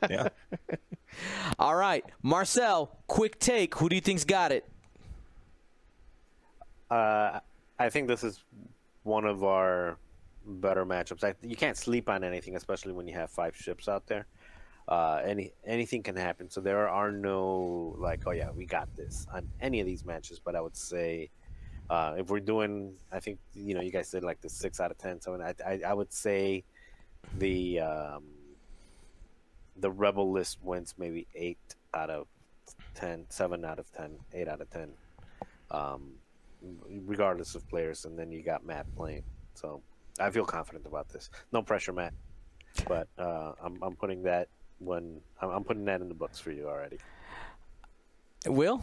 [0.09, 0.29] Yeah.
[1.59, 3.75] All right, Marcel, quick take.
[3.75, 4.67] Who do you think's got it?
[6.89, 7.39] Uh,
[7.79, 8.43] I think this is
[9.03, 9.97] one of our
[10.45, 11.23] better matchups.
[11.23, 14.25] I, you can't sleep on anything, especially when you have five ships out there.
[14.87, 16.49] Uh, any anything can happen.
[16.49, 20.39] So there are no like, oh yeah, we got this on any of these matches.
[20.43, 21.29] But I would say,
[21.89, 24.91] uh, if we're doing, I think you know, you guys said like the six out
[24.91, 25.21] of ten.
[25.21, 26.63] So I, I, I would say
[27.37, 28.23] the um,
[29.77, 32.27] the rebel list wins maybe eight out of
[32.95, 34.89] 10, 7 out of 10, 8 out of ten.
[35.71, 36.13] Um,
[37.05, 39.23] regardless of players, and then you got Matt playing.
[39.55, 39.81] So
[40.19, 41.29] I feel confident about this.
[41.51, 42.13] No pressure, Matt,
[42.87, 44.47] but uh, I'm I'm putting that
[44.79, 46.99] when I'm, I'm putting that in the books for you already.
[48.47, 48.81] Will?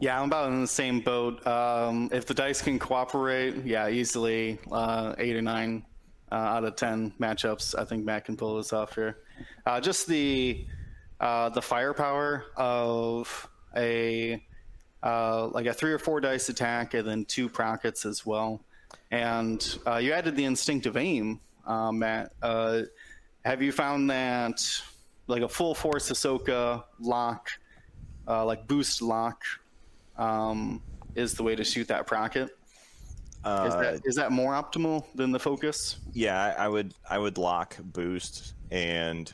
[0.00, 1.44] Yeah, I'm about in the same boat.
[1.46, 5.84] Um, if the dice can cooperate, yeah, easily uh, eight or nine
[6.30, 7.78] uh, out of ten matchups.
[7.78, 9.18] I think Matt can pull this off here.
[9.66, 10.66] Uh, just the
[11.20, 14.42] uh, the firepower of a
[15.02, 18.60] uh, like a three or four dice attack, and then two prockets as well.
[19.10, 22.32] And uh, you added the instinctive aim, uh, Matt.
[23.44, 24.60] Have you found that
[25.26, 27.50] like a full force Ahsoka lock?
[28.26, 29.42] like boost lock
[30.18, 30.82] um,
[31.14, 32.57] is the way to shoot that procket.
[33.44, 35.96] Uh, Is that is that more optimal than the focus?
[36.12, 39.32] Yeah, I I would I would lock boost and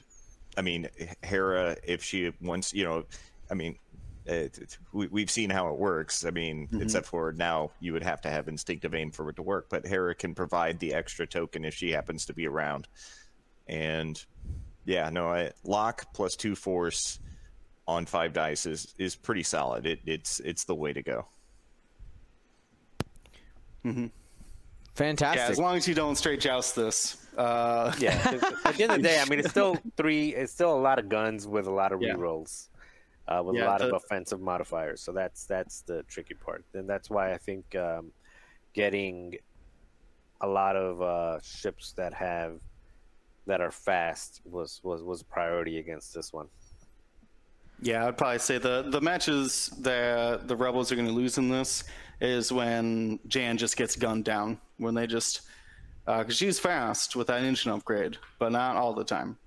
[0.56, 0.88] I mean
[1.22, 3.04] Hera if she wants you know
[3.50, 3.78] I mean
[4.26, 6.24] it, it- we, we've seen how it works.
[6.24, 9.42] I mean, except for now, you would have to have instinctive aim for it to
[9.42, 9.66] work.
[9.68, 12.88] But Hera can provide the extra token if she happens to be around.
[13.68, 14.22] And
[14.86, 17.18] yeah, no, I, lock plus two force
[17.86, 19.84] on five dice is is pretty solid.
[19.86, 21.26] It, it's it's the way to go.
[24.94, 25.38] Fantastic.
[25.40, 27.26] Yeah, as long as you don't straight joust this.
[27.36, 28.22] Uh, Yeah.
[28.22, 30.34] 'cause at the end of the day, I mean, it's still three.
[30.34, 32.14] It's still a lot of guns with a lot of Yeah.
[32.14, 32.68] rerolls,
[33.26, 35.00] uh, with Yeah, a lot of offensive modifiers.
[35.02, 38.12] So that's that's the tricky part, and that's why I think um,
[38.72, 39.36] getting
[40.40, 42.60] a lot of uh, ships that have
[43.46, 46.46] that are fast was was was a priority against this one.
[47.80, 51.48] Yeah, I'd probably say the the matches that the rebels are going to lose in
[51.48, 51.82] this
[52.24, 55.42] is when Jan just gets gunned down when they just
[56.06, 59.38] uh, because she's fast with that engine upgrade, but not all the time.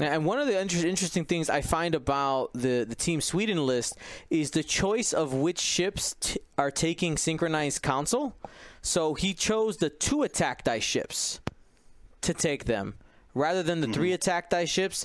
[0.00, 3.98] And one of the inter- interesting things I find about the, the Team Sweden list
[4.30, 8.34] is the choice of which ships t- are taking synchronized console.
[8.80, 11.40] So he chose the two attack dice ships
[12.22, 12.94] to take them
[13.34, 14.14] rather than the three mm-hmm.
[14.14, 15.04] attack dice ships.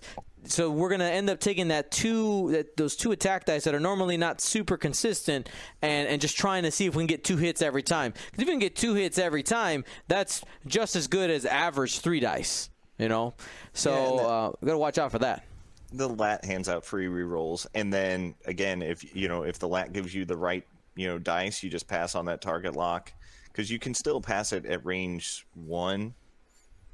[0.49, 3.79] So we're gonna end up taking that two that those two attack dice that are
[3.79, 5.49] normally not super consistent
[5.81, 8.11] and and just trying to see if we can get two hits every time.
[8.13, 11.99] 'Cause if we can get two hits every time, that's just as good as average
[11.99, 12.69] three dice.
[12.97, 13.35] You know,
[13.73, 15.43] so Yeah, that- uh, gotta watch out for that.
[15.93, 19.93] the lat hands out free rerolls and then again if you know if the lat
[19.93, 20.65] gives you the right
[20.97, 23.13] you know dice you just pass on that target lock
[23.45, 26.13] because you can still pass it at range one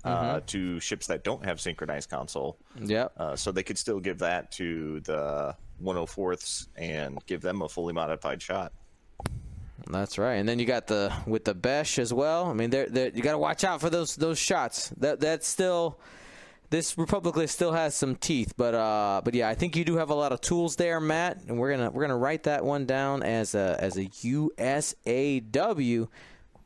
[0.04, 3.08] uh, to ships that don't have synchronized console Yeah.
[3.18, 7.94] uh, so they could still give that to the 104ths and give them a fully
[7.94, 8.72] modified shot
[9.90, 10.36] That's right.
[10.36, 12.46] And then you got the with the Besh as well.
[12.46, 14.90] I mean, they're, they're, you got to watch out for those those shots.
[14.98, 16.00] That that's still
[16.70, 19.98] this Republic list still has some teeth, but uh, but yeah, I think you do
[19.98, 22.86] have a lot of tools there, Matt, and we're gonna we're gonna write that one
[22.86, 26.08] down as a as a USAW.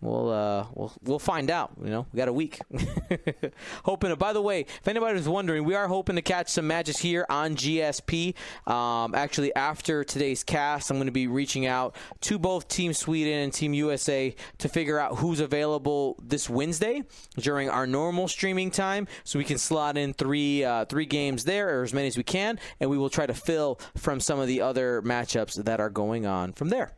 [0.01, 1.71] We'll uh, we'll we'll find out.
[1.83, 2.59] You know, we got a week.
[3.83, 4.09] hoping.
[4.09, 6.97] To, by the way, if anybody was wondering, we are hoping to catch some matches
[6.97, 8.35] here on GSP.
[8.67, 13.39] Um, actually, after today's cast, I'm going to be reaching out to both Team Sweden
[13.39, 17.03] and Team USA to figure out who's available this Wednesday
[17.37, 21.79] during our normal streaming time, so we can slot in three uh, three games there,
[21.79, 24.47] or as many as we can, and we will try to fill from some of
[24.47, 26.96] the other matchups that are going on from there.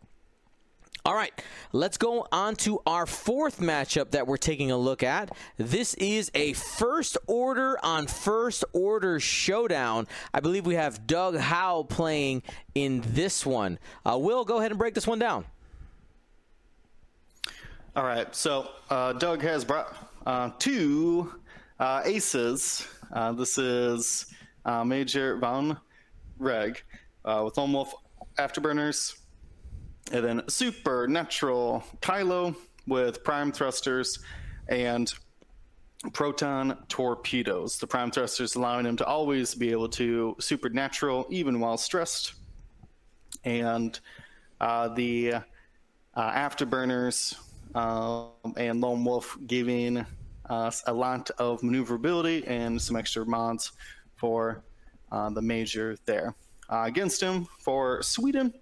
[1.05, 1.31] All right,
[1.71, 5.31] let's go on to our fourth matchup that we're taking a look at.
[5.57, 10.07] This is a first order on first order showdown.
[10.33, 12.43] I believe we have Doug Howe playing
[12.75, 13.79] in this one.
[14.05, 15.45] Uh, Will, go ahead and break this one down.
[17.95, 21.33] All right, so uh, Doug has brought uh, two
[21.79, 22.85] uh, aces.
[23.13, 24.25] Uh, this is
[24.65, 25.77] uh, Major Von
[26.38, 26.83] Reg
[27.23, 27.93] with Lone Wolf
[28.38, 29.18] Afterburners
[30.11, 32.55] and then Supernatural Kylo
[32.87, 34.19] with Prime Thrusters
[34.67, 35.13] and
[36.13, 37.77] Proton Torpedoes.
[37.77, 42.33] The Prime Thrusters allowing him to always be able to Supernatural even while stressed.
[43.43, 43.99] And
[44.59, 45.41] uh, the uh,
[46.15, 47.35] Afterburners
[47.75, 50.05] um, and Lone Wolf giving
[50.49, 53.71] us a lot of maneuverability and some extra mods
[54.15, 54.63] for
[55.11, 56.35] uh, the Major there.
[56.71, 58.53] Uh, against him for Sweden,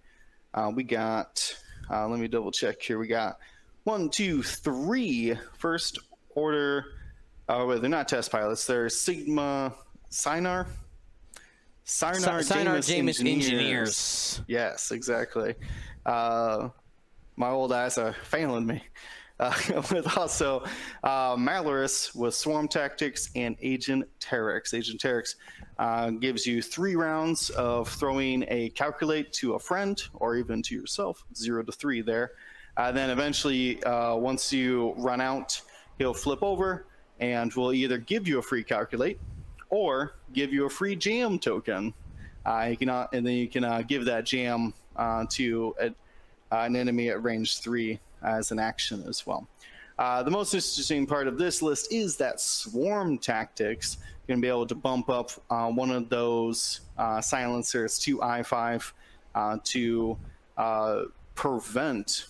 [0.58, 1.56] uh, we got,
[1.92, 2.98] uh, let me double check here.
[2.98, 3.38] We got
[3.84, 6.86] one, two, three first order.
[7.48, 8.66] Oh, wait, they're not test pilots.
[8.66, 9.76] They're Sigma
[10.12, 10.68] Sienar.
[11.86, 13.20] Sienar, Sienar Jaemus, engineers.
[13.22, 14.42] engineers.
[14.48, 15.54] Yes, exactly.
[16.06, 16.70] Uh,
[17.36, 18.84] my old eyes are failing me.
[19.40, 19.54] Uh,
[19.92, 20.64] with also
[21.04, 24.74] uh, Malarus with Swarm Tactics and Agent Terex.
[24.74, 25.36] Agent Terex
[25.78, 30.76] uh, gives you three rounds of throwing a calculate to a friend or even to
[30.76, 32.32] yourself, zero to three there.
[32.78, 35.62] Uh, then eventually, uh, once you run out,
[35.98, 36.86] he'll flip over
[37.20, 39.20] and will either give you a free calculate
[39.70, 41.94] or give you a free jam token.
[42.46, 44.74] Uh, you can, and then you can give that jam
[45.30, 45.92] to a,
[46.52, 49.48] an enemy at range three as an action as well.
[50.00, 54.50] Uh, the most interesting part of this list is that swarm tactics going to be
[54.50, 58.92] able to bump up uh, one of those uh, silencers to I5
[59.34, 60.18] uh, to
[60.58, 61.04] uh,
[61.34, 62.28] prevent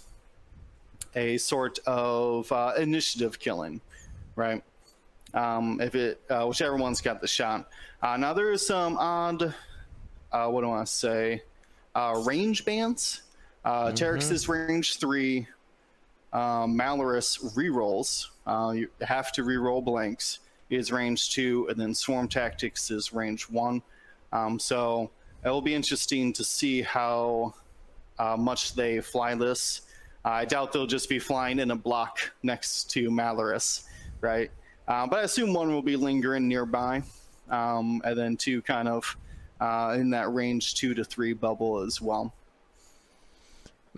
[1.15, 3.81] a sort of uh, initiative killing,
[4.35, 4.63] right?
[5.33, 7.67] Um, if it whichever one's got the shot.
[8.01, 9.53] now there is some odd,
[10.31, 11.41] what do I say,
[11.95, 13.23] range bands.
[13.65, 13.95] Uh, mm-hmm.
[13.95, 15.47] Terex is range three.
[16.33, 18.27] Um, Malarus rerolls.
[18.75, 23.81] you have to reroll blanks is range two, and then Swarm Tactics is range one.
[24.33, 25.09] Um, so
[25.43, 27.53] it will be interesting to see how
[28.19, 29.81] uh, much they fly this.
[30.25, 33.83] Uh, I doubt they'll just be flying in a block next to Malarus,
[34.19, 34.51] right?
[34.87, 37.03] Uh, but I assume one will be lingering nearby,
[37.49, 39.17] um, and then two kind of
[39.59, 42.33] uh, in that range two to three bubble as well.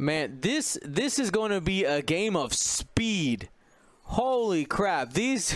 [0.02, 3.50] Man, this this is going to be a game of speed.
[4.04, 5.12] Holy crap!
[5.12, 5.54] These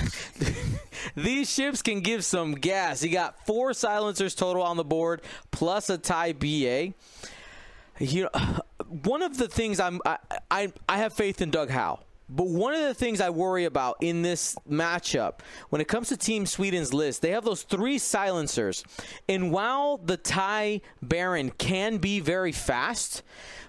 [1.15, 3.01] these ships can give some gas.
[3.01, 6.93] You got four silencers total on the board, plus a tie BA.
[7.99, 8.59] You know,
[9.03, 10.17] one of the things I'm I,
[10.51, 12.01] I, I have faith in Doug Howe.
[12.29, 16.17] But one of the things I worry about in this matchup, when it comes to
[16.17, 18.83] Team Sweden's list, they have those three silencers.
[19.27, 23.23] And while the TIE Baron can be very fast,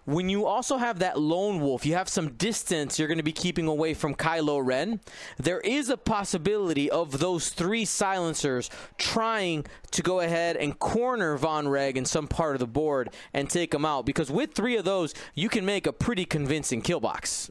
[0.04, 3.32] when you also have that lone wolf, you have some distance you're going to be
[3.32, 5.00] keeping away from Kylo Ren.
[5.38, 11.96] There is a possibility of those three silencers trying to go ahead and corner Vonreg
[11.96, 14.04] in some part of the board and take him out.
[14.04, 17.50] Because with three of those, you can make a pretty convincing kill box.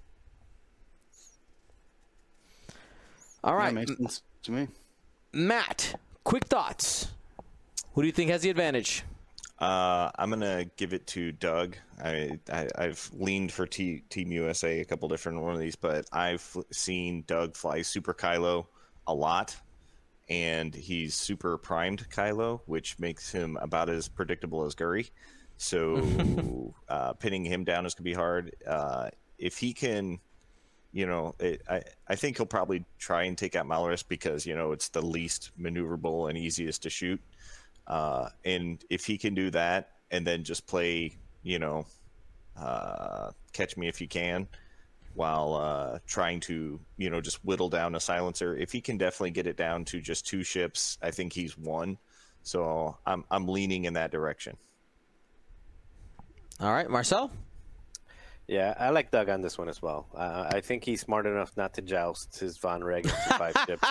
[3.43, 3.73] All right.
[3.73, 4.67] makes sense to me.
[5.34, 7.08] Matt, quick thoughts.
[7.93, 9.03] Who do you think has the advantage?
[9.60, 11.77] Uh, I'm gonna give it to Doug.
[12.03, 16.06] I, I have leaned for T, Team USA a couple different one of these, but
[16.12, 18.65] I've seen Doug fly Super Kylo
[19.08, 19.56] a lot,
[20.27, 25.12] and he's super primed Kylo, which makes him about as predictable as Guri.
[25.58, 28.56] So uh, pinning him down is gonna be hard.
[28.67, 30.19] Uh, if he can,
[30.94, 34.56] you know, it, I I think he'll probably try and take out Malarus because you
[34.56, 37.19] know it's the least maneuverable and easiest to shoot.
[37.87, 41.85] Uh, and if he can do that and then just play, you know,
[42.58, 44.48] uh, catch me if you can
[45.15, 49.31] while uh, trying to, you know, just whittle down a silencer, if he can definitely
[49.31, 51.98] get it down to just two ships, I think he's won.
[52.41, 54.58] So I'm, I'm leaning in that direction.
[56.60, 57.31] All right, Marcel?
[58.48, 60.08] Yeah, I like Doug on this one as well.
[60.13, 63.87] Uh, I think he's smart enough not to joust his Vonreg into five chips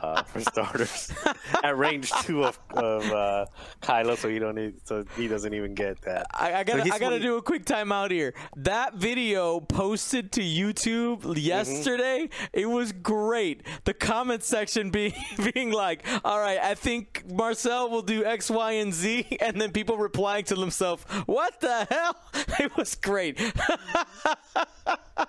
[0.00, 1.12] uh, for starters
[1.64, 3.46] at range two of, of uh,
[3.82, 6.26] Kylo, so you don't need, so he doesn't even get that.
[6.32, 8.32] I, I gotta, he's I gotta do a quick timeout here.
[8.56, 13.66] That video posted to YouTube yesterday, it was great.
[13.84, 15.14] The comment section being
[15.52, 19.72] being like, "All right, I think Marcel will do X, Y, and Z," and then
[19.72, 22.16] people replying to themselves, "What the hell?"
[22.60, 23.40] It was great.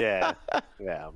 [0.00, 0.34] Yeah,
[0.80, 1.10] yeah.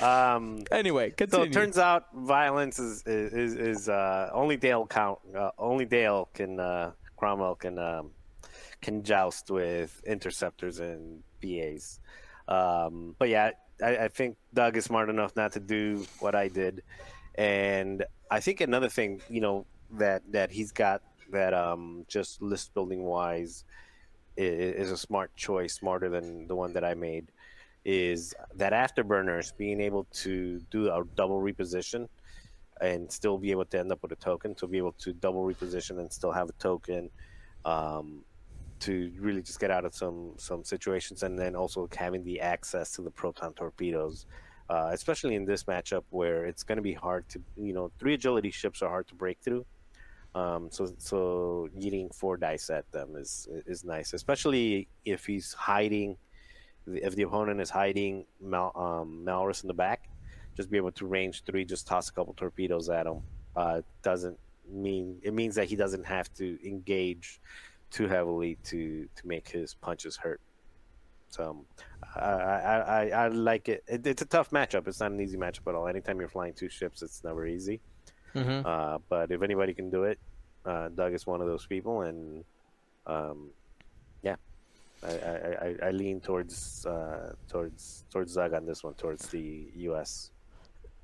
[0.00, 5.18] Um, anyway, So it turns out violence is is is uh, only Dale count.
[5.36, 8.10] Uh, only Dale can uh, Cromwell can um,
[8.80, 11.98] can joust with interceptors and BAs.
[12.46, 13.50] Um, but yeah,
[13.82, 16.82] I, I think Doug is smart enough not to do what I did,
[17.34, 19.66] and I think another thing you know
[19.98, 23.64] that that he's got that um, just list building wise
[24.38, 27.26] is, a smart choice, smarter than the one that I made
[27.84, 32.08] is that afterburners being able to do a double reposition
[32.80, 35.44] and still be able to end up with a token, to be able to double
[35.44, 37.10] reposition and still have a token,
[37.64, 38.24] um,
[38.80, 42.92] to really just get out of some some situations, and then also having the access
[42.92, 44.26] to the proton torpedoes,
[44.70, 48.14] uh, especially in this matchup where it's going to be hard to, you know, three
[48.14, 49.64] agility ships are hard to break through.
[50.34, 56.16] Um, so so eating four dice at them is is nice, especially if he's hiding
[56.86, 60.08] if the opponent is hiding Mal, um, in the back,
[60.56, 63.22] just be able to range three, just toss a couple torpedoes at him.
[63.56, 64.38] Uh, doesn't
[64.70, 67.40] mean it means that he doesn't have to engage
[67.90, 70.40] too heavily to to make his punches hurt.
[71.30, 71.64] So
[72.16, 73.82] I I, I, I like it.
[73.86, 74.06] it.
[74.06, 74.86] It's a tough matchup.
[74.86, 75.88] It's not an easy matchup at all.
[75.88, 77.80] Anytime you're flying two ships, it's never easy.
[78.34, 78.64] Mhm.
[78.64, 80.18] Uh, but if anybody can do it,
[80.64, 82.44] uh, Doug is one of those people, and
[83.06, 83.50] um,
[84.22, 84.36] yeah,
[85.02, 89.68] I, I, I, I lean towards uh, towards towards Doug on this one, towards the
[89.76, 90.30] U.S.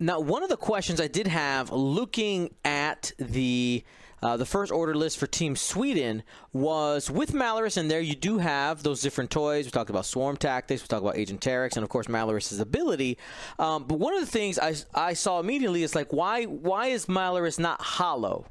[0.00, 3.84] Now, one of the questions I did have looking at the
[4.24, 6.22] uh, the first order list for Team Sweden
[6.54, 8.00] was with Malarus in there.
[8.00, 9.66] You do have those different toys.
[9.66, 10.80] We talked about Swarm Tactics.
[10.82, 13.18] We talked about Agent Terex, and of course Malarus's ability.
[13.58, 17.04] Um, but one of the things I, I saw immediately is like, why why is
[17.04, 18.46] Malarus not hollow?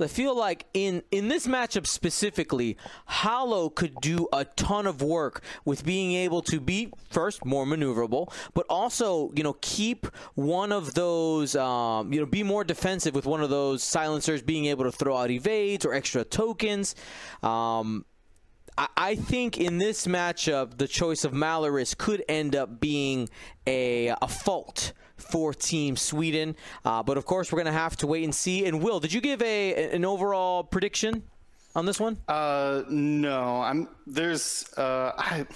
[0.00, 2.76] I feel like in in this matchup specifically,
[3.06, 8.32] Hollow could do a ton of work with being able to be first more maneuverable,
[8.54, 13.26] but also you know keep one of those um, you know be more defensive with
[13.26, 16.94] one of those silencers, being able to throw out evades or extra tokens.
[17.42, 18.04] Um,
[18.78, 23.28] I- think in this matchup, the choice of Malarus could end up being
[23.66, 26.56] a, a fault for Team Sweden.
[26.84, 28.66] Uh, but of course, we're going to have to wait and see.
[28.66, 31.22] And Will, did you give a an overall prediction
[31.74, 32.18] on this one?
[32.28, 35.46] Uh, no, I'm there's uh, I,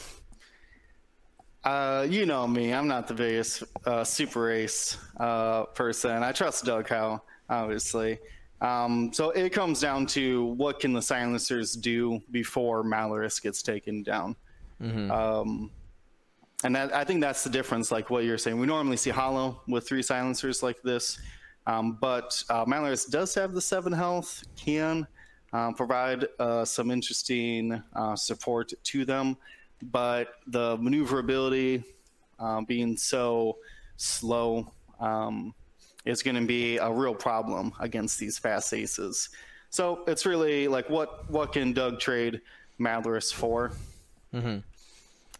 [1.64, 6.22] uh, you know me, I'm not the biggest uh, super race uh person.
[6.22, 8.18] I trust Doug Howe, obviously.
[8.60, 14.02] Um, so it comes down to what can the silencers do before Malarus gets taken
[14.02, 14.36] down.
[15.10, 15.70] Um,
[16.64, 18.58] and that, I think that's the difference, like what you're saying.
[18.58, 21.18] We normally see Hollow with three silencers like this,
[21.66, 25.06] um, but uh, Malarus does have the seven health, can
[25.52, 29.36] uh, provide uh, some interesting uh, support to them,
[29.82, 31.82] but the maneuverability
[32.38, 33.56] uh, being so
[33.96, 35.54] slow um,
[36.04, 39.30] is going to be a real problem against these fast aces.
[39.70, 42.40] So it's really like what what can Doug trade
[42.78, 43.72] Malarus for?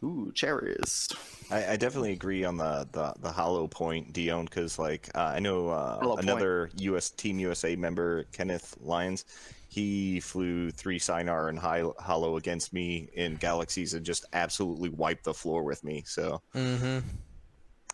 [0.02, 1.08] Ooh, cherries.
[1.50, 5.40] I, I definitely agree on the the, the hollow point, Dion, because like uh, I
[5.40, 6.24] know uh, Hollow point.
[6.24, 7.10] another U.S.
[7.10, 9.24] Team USA member, Kenneth Lyons.
[9.68, 15.24] He flew three Sienar and high, hollow against me in Galaxies and just absolutely wiped
[15.24, 16.02] the floor with me.
[16.06, 16.42] So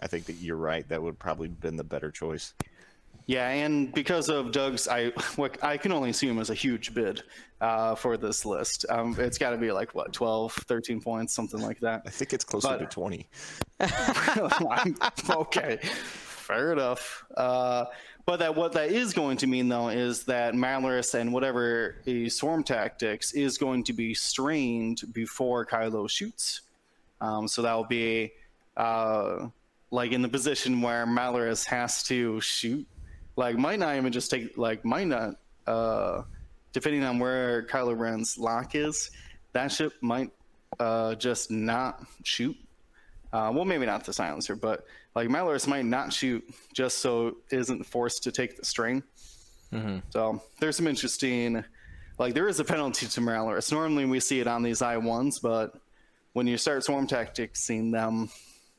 [0.01, 0.89] I think that you're right.
[0.89, 2.55] That would probably have been the better choice.
[3.27, 5.07] Yeah, and because of Doug's, I
[5.37, 7.23] what I can only assume is a huge bid
[7.61, 8.85] uh, for this list.
[8.89, 12.03] Um, it's got to be like what 12, 13 points, something like that.
[12.07, 13.27] I think it's closer But- to 20.
[15.31, 17.25] Okay, fair enough.
[17.37, 17.87] Uh,
[18.27, 22.29] but that what that is going to mean though is that Malarus and whatever a
[22.29, 26.63] swarm tactics is going to be strained before Kylo shoots.
[27.21, 28.33] Um, so that will be
[28.77, 29.47] uh,
[29.91, 32.87] like in the position where Malarus has to shoot.
[33.37, 36.23] Like might not even just take like might not uh,
[36.73, 39.11] depending on where Kylo Ren's lock is,
[39.53, 40.31] that ship might
[40.79, 42.57] uh, just not shoot.
[43.33, 47.85] Uh, well, maybe not the silencer, but like Malarus might not shoot just so isn't
[47.85, 49.03] forced to take the strain.
[50.11, 51.65] So there's some interesting,
[52.19, 53.73] like there is a penalty to Malarus.
[53.73, 55.75] Normally we see it on these I ones, but
[56.35, 58.31] when you start swarm tacticsing them,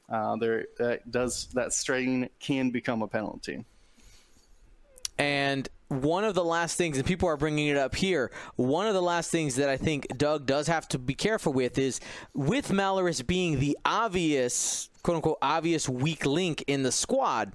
[0.10, 3.66] uh, there that does that strain can become a penalty.
[5.18, 8.94] And one of the last things, and people are bringing it up here, one of
[8.94, 12.00] the last things that I think Doug does have to be careful with is
[12.34, 17.54] with Malarus being the obvious, quote unquote, obvious weak link in the squad,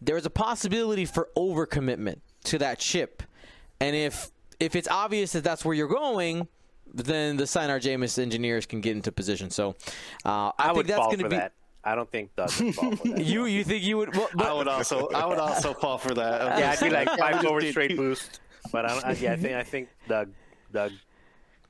[0.00, 3.22] there's a possibility for overcommitment to that ship.
[3.80, 4.30] And if
[4.60, 6.48] if it's obvious that that's where you're going,
[6.92, 9.50] then the Sienar Jaemus engineers can get into position.
[9.50, 9.76] So
[10.24, 11.36] uh, I, I, think would that's fall going to be.
[11.36, 11.52] that.
[11.88, 13.24] I don't think Doug would fall for that.
[13.24, 14.14] You you think you would?
[14.14, 16.40] Well, but, I would also I would also fall for that.
[16.58, 18.40] yeah, I'd be like five just forward did- straight boost.
[18.70, 20.30] But I, don't, I, yeah, I think I think Doug
[20.70, 20.92] Doug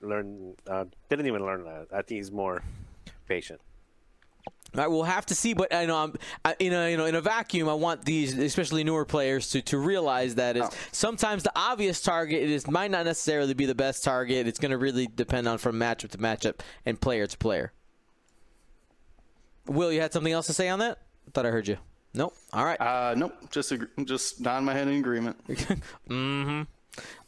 [0.01, 1.87] learned uh, didn't even learn that.
[1.93, 2.65] I think he's more
[3.29, 3.61] patient.
[4.75, 6.15] All right, we'll have to see, but I know I'm
[6.45, 7.69] I, in a you know in a vacuum.
[7.69, 12.43] I want these, especially newer players, to, to realize that is sometimes the obvious target
[12.43, 14.49] it is might not necessarily be the best target.
[14.49, 17.73] It's going to really depend on from matchup to matchup and player to player.
[19.69, 20.99] Will you had something else to say on that?
[21.27, 21.77] I thought I heard you.
[22.15, 22.35] Nope.
[22.53, 22.81] All right.
[22.81, 25.37] Uh, nope, just ag- just nodding my head in agreement.
[26.09, 26.63] Mm-hmm.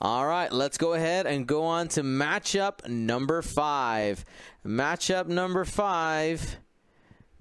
[0.00, 4.24] All right, let's go ahead and go on to matchup number five.
[4.66, 6.56] Matchup number five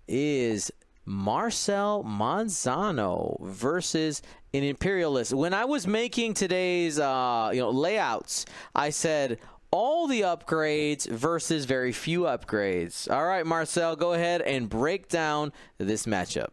[0.07, 0.71] is
[1.05, 4.21] Marcel Manzano versus
[4.53, 5.33] an Imperialist.
[5.33, 8.45] When I was making today's uh, you know layouts,
[8.75, 9.39] I said
[9.71, 13.09] all the upgrades versus very few upgrades.
[13.09, 16.49] All right, Marcel, go ahead and break down this matchup.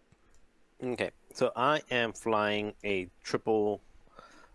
[0.82, 3.80] Okay, so I am flying a triple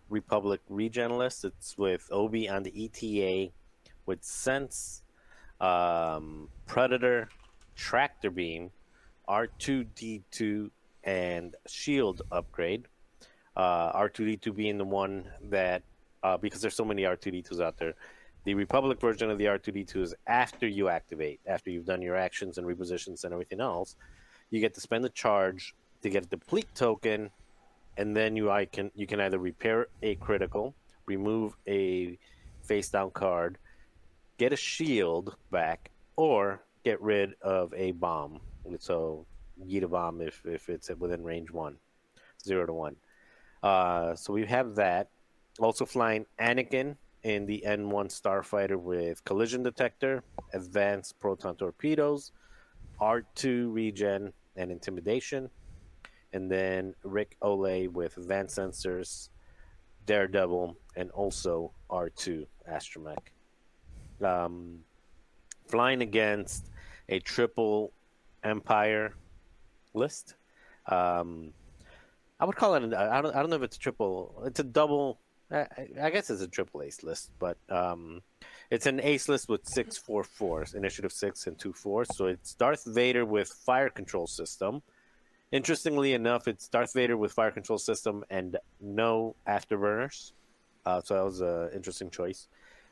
[0.08, 1.44] Republic regen list.
[1.44, 3.52] It's with Obi on the ETA,
[4.06, 5.02] with Sense,
[5.60, 7.28] um, Predator,
[7.74, 8.70] Tractor Beam,
[9.28, 10.70] R2D2,
[11.04, 12.86] and Shield upgrade.
[13.56, 15.82] Uh, R2D2 being the one that,
[16.22, 17.94] uh, because there's so many R2D2s out there,
[18.44, 22.58] the Republic version of the R2D2 is after you activate, after you've done your actions
[22.58, 23.96] and repositions and everything else.
[24.50, 27.30] You get to spend the charge to get a deplete token,
[27.96, 30.74] and then you I can you can either repair a critical,
[31.06, 32.18] remove a
[32.62, 33.58] face down card,
[34.38, 38.40] get a shield back, or get rid of a bomb.
[38.78, 39.24] So
[39.64, 41.76] yeet a bomb if if it's within range one,
[42.44, 42.96] zero to one.
[43.62, 45.08] Uh, so we have that.
[45.60, 52.32] Also flying Anakin in the N1 Starfighter with collision detector, advanced proton torpedoes,
[53.00, 55.48] R2 regen and intimidation,
[56.32, 59.28] and then Ric Olié with advanced sensors,
[60.06, 63.18] Daredevil, and also R2 Astromech.
[64.20, 64.80] Um,
[65.66, 66.70] flying against
[67.08, 67.92] a triple
[68.44, 69.14] Empire
[69.94, 70.34] list.
[70.86, 71.52] Um,
[72.40, 72.92] I would call it.
[72.92, 73.34] A, I don't.
[73.34, 74.42] I don't know if it's triple.
[74.44, 75.18] It's a double.
[75.52, 75.66] I,
[76.00, 78.22] I guess it's a triple ace list, but um,
[78.70, 82.08] it's an ace list with six four fours, initiative six and two fours.
[82.16, 84.82] So it's Darth Vader with fire control system.
[85.50, 90.32] Interestingly enough, it's Darth Vader with fire control system and no afterburners.
[90.86, 92.48] Uh, so that was an interesting choice.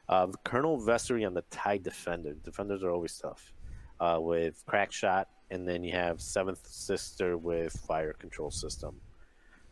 [0.09, 2.35] Uh, Colonel Vessery on the TIE Defender.
[2.45, 3.53] Defenders are always tough.
[4.01, 8.99] Uh, with crack shot, and then you have Seventh Sister with fire control system.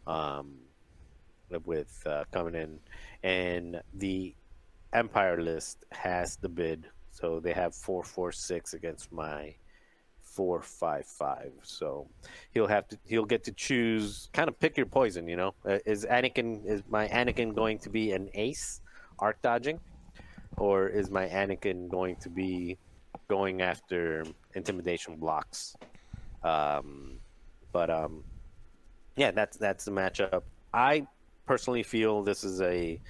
[0.06, 0.56] Um,
[1.64, 2.78] with uh, coming in,
[3.22, 4.34] and the
[4.92, 9.54] Empire list has the bid, so they have four four six against my
[10.22, 11.52] four five five.
[11.62, 12.06] So
[12.52, 15.28] he'll have to he'll get to choose, kind of pick your poison.
[15.28, 18.80] You know, uh, is Anakin is my Anakin going to be an ace,
[19.18, 19.80] arc dodging,
[20.56, 22.78] or is my Anakin going to be
[23.28, 24.24] going after
[24.54, 25.76] intimidation blocks?
[26.42, 27.18] Um,
[27.72, 28.24] but um,
[29.16, 30.42] yeah, that's that's the matchup.
[30.72, 31.06] I
[31.48, 33.00] personally feel this is a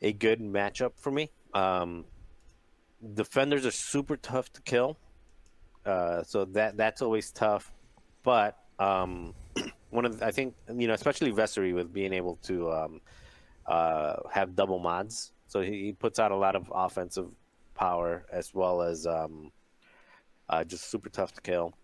[0.00, 1.30] a good matchup for me.
[1.52, 2.04] Um,
[3.14, 4.96] defenders are super tough to kill,
[5.84, 7.72] uh, so that that's always tough.
[8.22, 9.34] But um,
[9.90, 13.00] one of the, I think you know, especially Vessery with being able to um,
[13.66, 17.28] uh, have double mods, so he, he puts out a lot of offensive
[17.74, 19.50] power as well as um,
[20.48, 21.74] uh, just super tough to kill.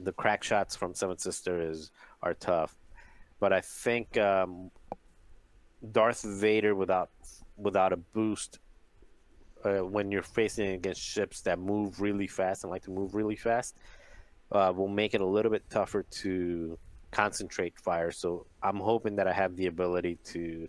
[0.00, 2.74] The crack shots from Seven Sister is are tough,
[3.40, 4.70] but I think um,
[5.92, 7.10] Darth Vader without
[7.56, 8.58] without a boost
[9.64, 13.36] uh, when you're facing against ships that move really fast and like to move really
[13.36, 13.76] fast
[14.52, 16.78] uh, will make it a little bit tougher to
[17.10, 18.10] concentrate fire.
[18.10, 20.68] So I'm hoping that I have the ability to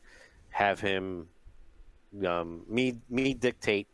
[0.50, 1.28] have him
[2.28, 3.88] um, me me dictate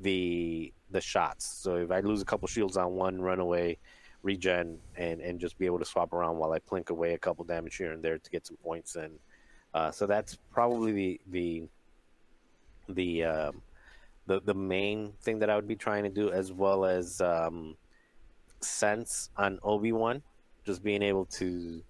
[0.00, 1.46] the the shots.
[1.46, 3.78] So if I lose a couple shields on one, run away,
[4.24, 7.44] regen, and and just be able to swap around while I plink away a couple
[7.44, 9.12] damage here and there to get some points in.
[9.72, 11.62] Uh, so that's probably the the
[12.88, 13.62] the um,
[14.26, 17.76] the the main thing that I would be trying to do, as well as um,
[18.60, 20.22] sense on Obi Wan,
[20.64, 21.82] just being able to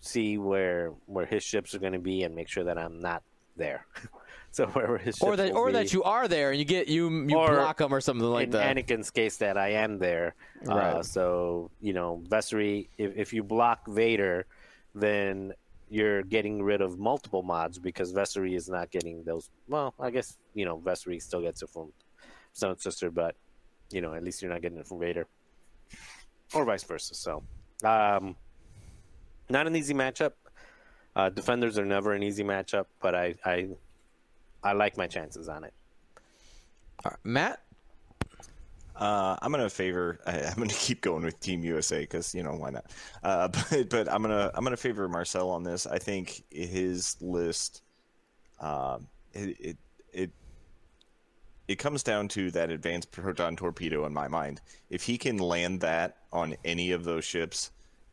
[0.00, 3.22] see where where his ships are going to be and make sure that I'm not
[3.56, 3.86] there.
[4.58, 7.10] so wherever his or that or be, that you are there and you get you
[7.26, 8.76] you Or block them or something like in that.
[8.76, 10.34] Anakin's case that I am there.
[10.66, 14.46] Uh, so you know, Vessery, if if you block Vader,
[14.94, 15.52] then
[15.90, 19.50] you're getting rid of multiple mods because Vessery is not getting those.
[19.68, 21.92] Well, I guess you know Vessery still gets it from
[22.52, 23.36] Stone Sister, but
[23.90, 25.26] you know at least you're not getting it from Vader,
[26.54, 27.14] or vice versa.
[27.14, 27.42] So,
[27.84, 28.36] um,
[29.48, 30.32] not an easy matchup.
[31.16, 33.68] Uh, defenders are never an easy matchup, but I I
[34.62, 35.72] I like my chances on it.
[37.04, 37.62] All right, Matt,
[38.96, 40.18] Uh, I'm gonna favor.
[40.26, 42.86] I, I'm gonna keep going with Team USA because you know why not.
[43.22, 45.86] Uh, but but I'm gonna I'm gonna favor Marcel on this.
[45.86, 47.82] I think his list,
[48.60, 49.76] um, it, it
[50.12, 50.30] it
[51.68, 54.60] it comes down to that advanced proton torpedo in my mind.
[54.90, 57.70] If he can land that on any of those ships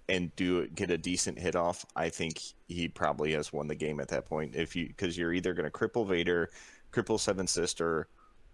[0.07, 3.99] and do get a decent hit off, I think he probably has won the game
[3.99, 4.55] at that point.
[4.55, 6.49] If you because you're either gonna cripple Vader,
[6.91, 8.07] cripple Seven Sister,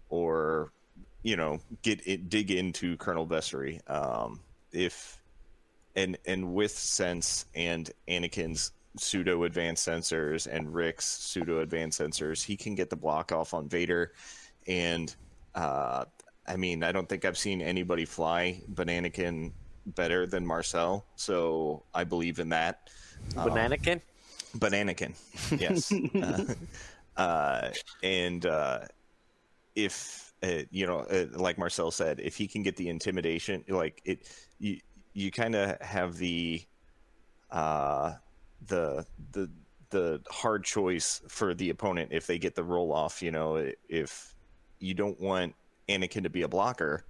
[0.08, 0.72] or
[1.22, 3.80] you know get it dig into Colonel Vessery.
[3.90, 4.40] Um,
[4.72, 5.20] if
[5.94, 12.56] and and with sense and Anakin's pseudo advanced sensors and Ric's pseudo advanced sensors, he
[12.56, 14.12] can get the block off on Vader.
[14.66, 15.14] And
[15.54, 16.04] uh,
[16.46, 19.52] I mean, I don't think I've seen anybody fly Bananakin
[19.86, 22.90] better than Marcel, so I believe in that.
[23.34, 24.00] Bananakin.
[24.56, 25.14] Bananakin,
[25.58, 25.92] yes.
[27.16, 27.70] uh, uh,
[28.02, 28.80] and uh,
[29.74, 34.02] if uh, you know, uh, like Marcel said, if he can get the intimidation, like
[34.04, 34.28] it,
[34.58, 34.78] you
[35.14, 36.62] you kind of have the
[37.50, 38.14] uh,
[38.66, 39.50] the the
[39.90, 43.22] the hard choice for the opponent if they get the roll off.
[43.22, 44.34] You know, if
[44.80, 45.54] you don't want
[45.88, 47.04] Anakin to be a blocker,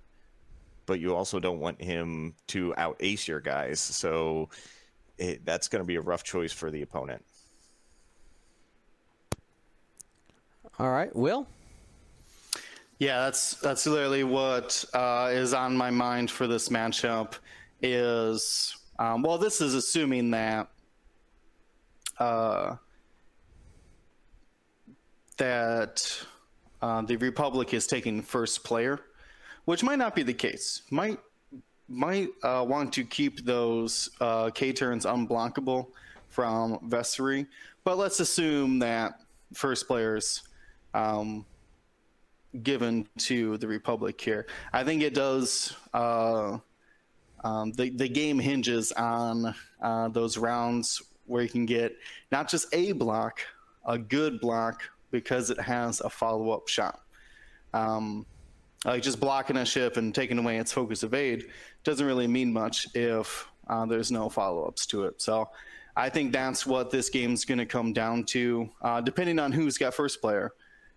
[0.86, 4.48] but you also don't want him to out ace your guys, so.
[5.18, 7.22] It, that's going to be a rough choice for the opponent.
[10.78, 11.46] all right, Will.
[12.98, 17.34] Yeah, that's that's literally what uh, is on my mind for this matchup.
[17.82, 20.68] Is um, well, this is assuming that
[22.18, 22.76] uh,
[25.36, 26.24] that
[26.80, 29.00] uh, the Republic is taking first player,
[29.64, 30.82] which might not be the case.
[30.90, 31.18] Might
[31.88, 35.88] might uh, want to keep those uh, K turns unblockable
[36.28, 37.46] from Vessery,
[37.84, 39.20] but let's assume that
[39.52, 40.42] first players.
[40.94, 41.46] Um,
[42.62, 44.46] given to the Republic here.
[44.72, 45.74] I think it does.
[45.94, 46.58] Uh,
[47.44, 51.96] um, the the game hinges on uh, those rounds where you can get
[52.30, 53.40] not just a block,
[53.86, 57.00] a good block because it has a follow up shot.
[57.74, 58.26] Um,
[58.84, 61.46] like just blocking a ship and taking away its focus evade
[61.84, 65.20] doesn't really mean much if uh, there's no follow ups to it.
[65.20, 65.48] So.
[65.94, 69.76] I think that's what this game's going to come down to, uh, depending on who's
[69.76, 70.52] got first player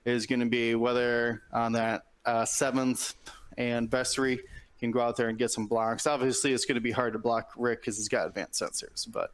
[0.05, 3.15] is going to be whether on that uh, seventh
[3.57, 4.39] and Vessery
[4.79, 6.07] can go out there and get some blocks.
[6.07, 9.31] Obviously, it's going to be hard to block Ric because he's got advanced sensors, but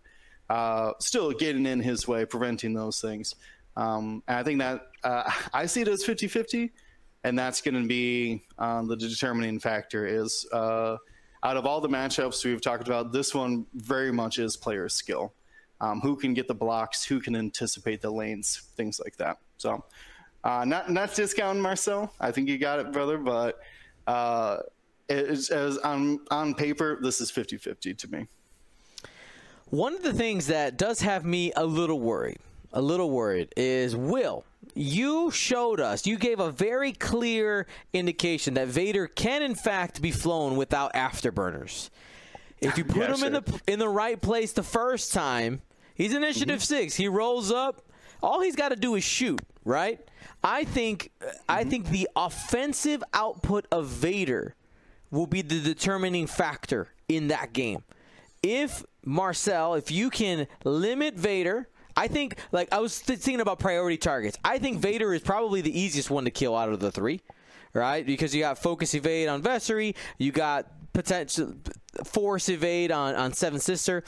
[0.49, 3.35] uh, still getting in his way, preventing those things.
[3.75, 6.71] Um, I think that uh, I see it as 50 50,
[7.23, 10.05] and that's going to be um, the determining factor.
[10.05, 10.97] Is uh,
[11.43, 15.33] out of all the matchups we've talked about, this one very much is player skill.
[15.79, 17.03] Um, who can get the blocks?
[17.03, 18.69] Who can anticipate the lanes?
[18.75, 19.37] Things like that.
[19.57, 19.83] So,
[20.43, 22.13] uh, not not discounting Marcel.
[22.19, 23.17] I think you got it, brother.
[23.17, 23.59] But
[24.05, 24.57] uh,
[25.09, 28.27] it's, as on on paper, this is 50-50 to me.
[29.69, 32.39] One of the things that does have me a little worried,
[32.73, 34.43] a little worried, is Will.
[34.73, 40.11] You showed us, you gave a very clear indication that Vader can, in fact, be
[40.11, 41.89] flown without afterburners.
[42.59, 45.61] If you put Yeah, him in the in the right place the first time,
[45.95, 46.75] he's initiative Mm-hmm.
[46.75, 46.95] six.
[46.95, 47.81] He rolls up.
[48.21, 49.99] All he's got to do is shoot, right?
[50.43, 51.11] I think
[51.49, 51.69] I Mm-hmm.
[51.71, 54.55] think the offensive output of Vader
[55.09, 57.83] will be the determining factor in that game.
[58.43, 63.59] If Marcel, if you can limit Vader, I think like I was th- thinking about
[63.59, 64.37] priority targets.
[64.43, 67.21] I think Vader is probably the easiest one to kill out of the three,
[67.73, 68.05] right?
[68.05, 71.53] Because you got focus evade on Vessery, you got potential
[72.05, 74.03] force evade on on Seven Sister.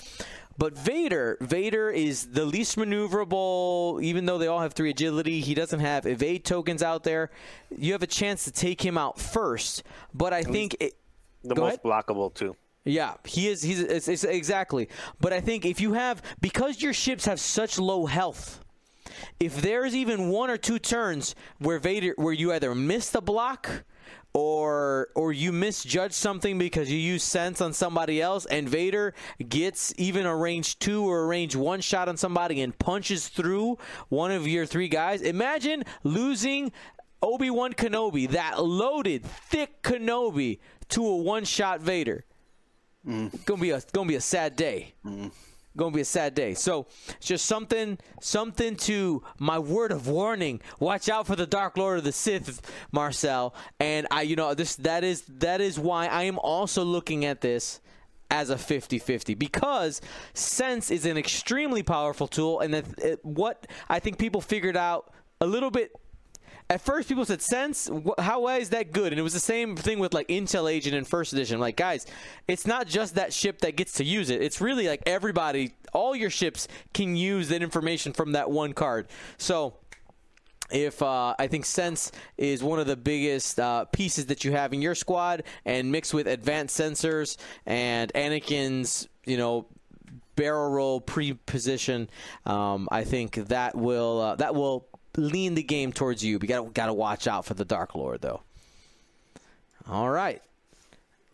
[0.56, 4.02] But Vader, Vader is the least maneuverable.
[4.04, 7.32] Even though they all have three agility, he doesn't have evade tokens out there.
[7.76, 9.82] You have a chance to take him out first.
[10.14, 10.94] But I think it,
[11.44, 11.84] The most ahead.
[11.84, 12.56] blockable too.
[12.86, 13.62] Yeah, he is.
[13.62, 14.90] He's it's, it's, exactly.
[15.22, 18.64] But I think if you have because your ships have such low health,
[19.40, 23.86] if there's even one or two turns where Vader, where you either miss the block
[24.34, 29.14] or or you misjudge something because you use sense on somebody else and Vader
[29.48, 33.78] gets even a range 2 or a range 1 shot on somebody and punches through
[34.10, 36.72] one of your three guys imagine losing
[37.22, 40.60] Obi-Wan Kenobi that loaded thick Kenobi
[40.90, 42.26] to a one-shot Vader
[43.08, 43.46] mm.
[43.46, 45.32] gonna be a gonna be a sad day mm
[45.78, 46.54] to be a sad day.
[46.54, 50.62] So it's just something, something to my word of warning.
[50.80, 53.56] Watch out for the Dark Lord of the Sith, Marcel.
[53.80, 57.42] And I, you know, this that is that is why I am also looking at
[57.42, 57.80] this
[58.32, 60.02] as a 50-50 because
[60.34, 65.46] sense is an extremely powerful tool and it, what I think people figured out a
[65.46, 65.92] little bit
[66.74, 67.90] at first people said sense?
[68.18, 69.14] How is that good?
[69.14, 71.60] And it was the same thing with like intel agent in first edition.
[71.60, 72.06] Like guys
[72.48, 74.42] it's not just that ship that gets to use it.
[74.42, 79.08] It's really like everybody all your ships can use that information from that one card.
[79.38, 79.76] So
[80.72, 84.74] if uh, I think Sense is one of the biggest uh, pieces that you have
[84.74, 89.68] in your squad, and mixed with advanced sensors and Anakin's, you know,
[90.36, 92.10] barrel roll pre-position,
[92.48, 94.88] um, I think that will uh, that will
[95.18, 96.40] lean the game towards you.
[96.40, 98.42] But you got to watch out for the Dark Lord, though.
[99.88, 100.42] All right.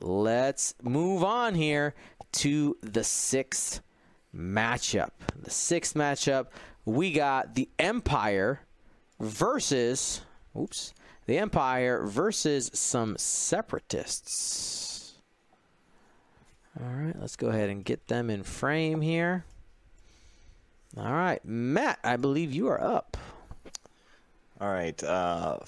[0.02, 1.94] Let's move on here
[2.34, 3.82] to the sixth
[4.36, 5.12] matchup.
[5.42, 6.48] The sixth matchup,
[6.86, 8.62] we got the Empire
[9.20, 10.22] versus,
[10.58, 10.94] oops,
[11.26, 15.18] the Empire versus some separatists.
[16.80, 19.44] All right, let's go ahead and get them in frame here.
[20.98, 23.18] All right, Matt, I believe you are up.
[24.60, 25.02] All right.
[25.04, 25.60] Uh,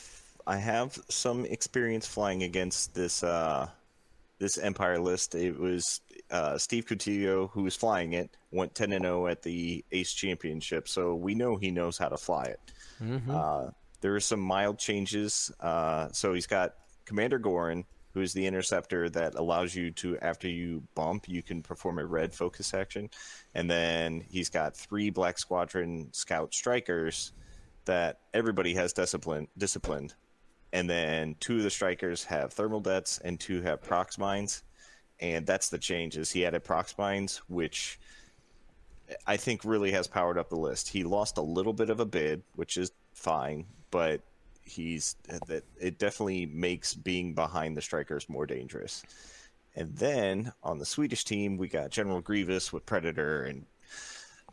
[0.45, 3.69] I have some experience flying against this uh,
[4.39, 5.35] this Empire list.
[5.35, 8.29] It was uh, Steve Coutillo who was flying it.
[8.51, 12.09] Went ten and zero oh at the Ace Championship, so we know he knows how
[12.09, 12.59] to fly it.
[13.01, 13.31] Mm-hmm.
[13.31, 13.69] Uh,
[14.01, 15.51] there are some mild changes.
[15.59, 16.73] Uh, so he's got
[17.05, 21.61] Commander Goran, who is the interceptor that allows you to, after you bump, you can
[21.61, 23.09] perform a red focus action.
[23.55, 27.31] And then he's got three Black Squadron Scout Strikers
[27.85, 30.13] that everybody has discipline disciplined,
[30.73, 34.63] and then two of the strikers have thermal dets and two have prox mines,
[35.19, 36.31] and that's the changes.
[36.31, 37.99] He added prox mines, which
[39.27, 40.89] I think really has powered up the list.
[40.89, 44.21] He lost a little bit of a bid, which is fine, but
[44.63, 45.15] he's
[45.49, 49.03] that it definitely makes being behind the strikers more dangerous.
[49.75, 53.65] And then on the Swedish team, we got General Grievous with Predator and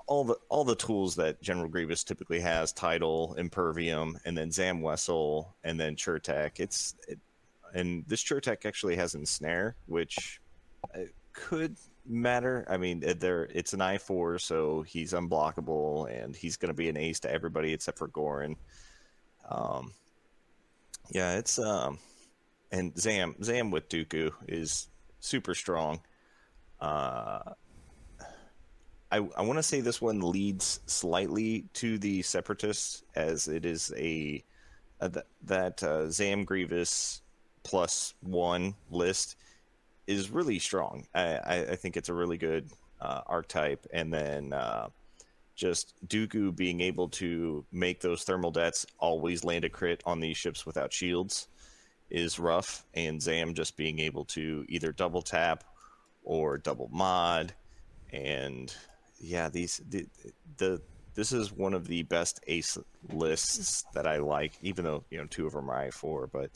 [0.09, 4.81] all the all the tools that General Grievous typically has: title, impervium, and then Zam
[4.81, 6.59] Wesell, and then Chertek.
[6.59, 7.19] It's it,
[7.75, 10.41] and this Chertek actually has ensnare, which
[10.95, 11.01] uh,
[11.33, 12.67] could matter.
[12.69, 16.89] I mean, there it's an I four, so he's unblockable, and he's going to be
[16.89, 18.57] an ace to everybody except for Goran.
[19.49, 19.93] Um,
[21.11, 21.99] yeah, it's um,
[22.73, 24.89] and Zam Zam with Dooku is
[25.21, 26.01] super strong.
[26.81, 27.41] Uh,
[29.11, 33.93] I, I want to say this one leads slightly to the separatists as it is
[33.97, 34.45] a,
[35.01, 37.23] a th- that uh, Zam Grievous
[37.63, 39.37] plus one list
[40.07, 41.07] is really strong.
[41.15, 42.69] I, I, think it's a really good
[43.01, 44.89] uh, archetype, and then uh,
[45.55, 50.37] just Dooku being able to make those thermal dets always land a crit on these
[50.37, 51.49] ships without shields
[52.11, 55.65] is rough, and Zam just being able to either double tap
[56.25, 57.53] or double mod
[58.13, 58.75] and
[59.21, 60.07] yeah, these the,
[60.57, 60.81] the
[61.15, 62.79] this is one of the best ace
[63.13, 66.51] lists that I like, even though you know two of them are I four, but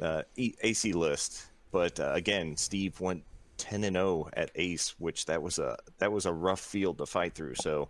[0.00, 1.46] uh, AC list.
[1.70, 3.24] But uh, again, Steve went
[3.56, 6.98] ten and zero oh at ace, which that was a that was a rough field
[6.98, 7.54] to fight through.
[7.56, 7.88] So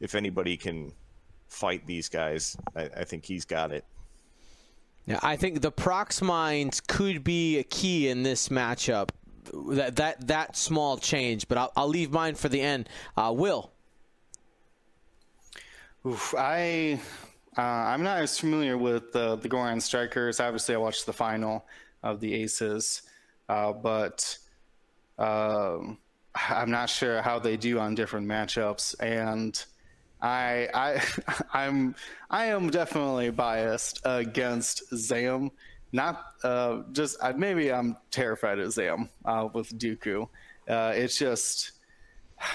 [0.00, 0.92] if anybody can
[1.48, 3.84] fight these guys, I, I think he's got it.
[5.06, 9.08] Yeah, I think the prox mines could be a key in this matchup
[9.52, 12.88] that that that small change, but I'll, I'll leave mine for the end.
[13.16, 13.70] Uh, Will.
[16.06, 17.00] Oof, I
[17.56, 20.40] uh, I'm not as familiar with the the Goran strikers.
[20.40, 21.66] Obviously, I watched the final
[22.02, 23.02] of the Aces,
[23.48, 24.38] uh, but
[25.18, 25.98] um,
[26.48, 28.94] I'm not sure how they do on different matchups.
[29.00, 29.62] And
[30.22, 31.02] I I
[31.52, 31.94] I'm
[32.30, 35.50] I am definitely biased against Zam
[35.92, 40.28] not uh, just uh, maybe I'm terrified of Zam uh, with Dooku.
[40.68, 41.72] Uh, it's just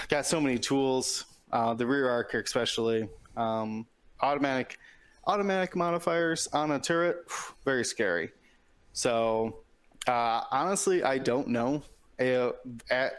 [0.08, 1.26] got so many tools.
[1.52, 3.86] Uh, the rear arc, especially um,
[4.20, 4.78] automatic
[5.26, 7.24] automatic modifiers on a turret,
[7.64, 8.30] very scary.
[8.92, 9.64] So
[10.06, 11.82] uh, honestly, I don't know.
[12.18, 13.12] at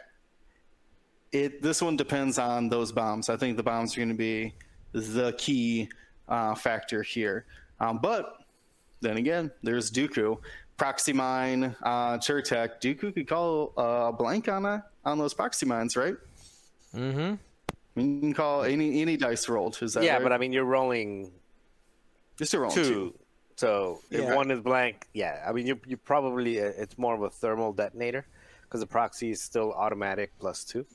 [1.31, 3.27] it, this one depends on those bombs.
[3.29, 4.53] I think the bombs are going to be
[4.93, 5.89] the key
[6.29, 7.45] uh, factor here.
[7.81, 8.44] Um, but
[9.05, 10.37] then again, there's Dooku,
[10.77, 12.81] Proxy Mine, uh, Chertek.
[12.81, 16.15] Dooku could call uh, a blank on a, on those Proxy Mines, right?
[16.93, 17.35] Mm-hmm.
[17.99, 19.77] You can call any any dice rolled.
[19.81, 20.23] Is that yeah, right?
[20.23, 21.31] but I mean, you're rolling
[22.37, 22.83] just a roll two.
[22.83, 23.13] two.
[23.55, 24.35] So if Yeah.
[24.35, 27.71] one is blank, yeah, I mean, you you probably uh, it's more of a thermal
[27.71, 28.25] detonator
[28.63, 30.85] because the proxy is still automatic plus two.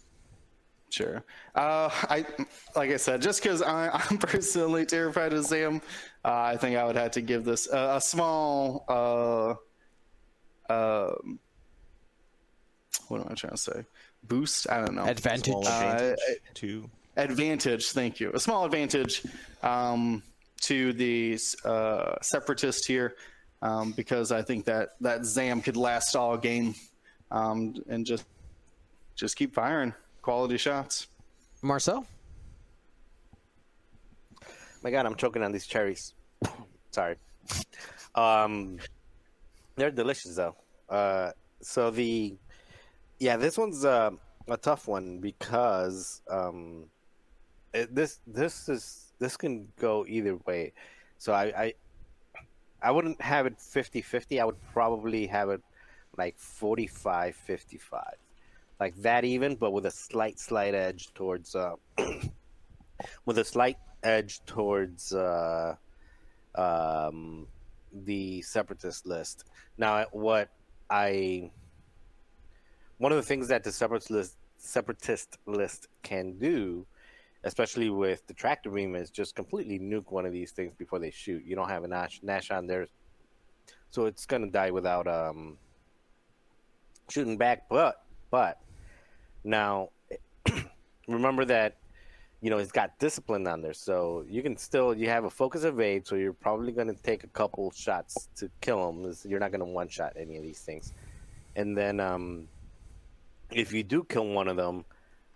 [0.90, 1.22] Sure.
[1.54, 2.26] Uh, I
[2.74, 5.80] like I said, just because I'm personally terrified of Zam,
[6.24, 8.84] uh, I think I would have to give this a, a small.
[8.88, 9.54] Uh,
[10.72, 11.38] um,
[13.08, 13.84] what am I trying to say?
[14.24, 14.68] Boost?
[14.68, 15.04] I don't know.
[15.04, 15.52] Advantage.
[15.52, 16.18] Small Uh, advantage
[16.54, 17.92] to advantage.
[17.92, 18.32] Thank you.
[18.34, 19.22] A small advantage
[19.62, 20.22] um,
[20.62, 23.14] to the uh, separatist here,
[23.62, 26.74] um, because I think that that Zam could last all game,
[27.30, 28.24] um, and just
[29.14, 31.08] just keep firing quality shots.
[31.62, 32.06] Marcel?
[34.82, 36.14] My God, I'm choking on these cherries.
[36.90, 37.16] Sorry.
[38.14, 38.78] Um,
[39.76, 40.56] they're delicious though.
[40.88, 42.36] Uh, so the
[43.18, 44.10] yeah, this one's uh,
[44.48, 46.86] a tough one because um,
[47.74, 50.72] it, this this is this can go either way.
[51.18, 51.74] So I I,
[52.82, 54.40] I wouldn't have it 50-50.
[54.40, 55.60] I would probably have it
[56.16, 57.34] like 45-55.
[58.80, 61.74] Like that even, but with a slight slight edge towards uh,
[63.26, 65.74] with a slight edge towards uh,
[66.54, 67.46] um,
[67.92, 69.44] the separatist list.
[69.76, 70.48] Now, what
[70.88, 71.50] I
[72.96, 76.86] one of the things that the separatist list, separatist list can do,
[77.44, 81.10] especially with the tractor beam, is just completely nuke one of these things before they
[81.10, 81.44] shoot.
[81.44, 82.86] You don't have a Nash, Nash on there,
[83.90, 85.58] so it's gonna die without um,
[87.10, 87.68] shooting back.
[87.68, 88.58] But but
[89.44, 89.90] now
[91.08, 91.76] remember that
[92.40, 95.64] you know it's got discipline on there, so you can still you have a focus
[95.64, 99.14] evade, so you're probably going to take a couple shots to kill them.
[99.24, 100.92] You're not going to one shot any of these things,
[101.56, 102.48] and then um,
[103.50, 104.84] if you do kill one of them,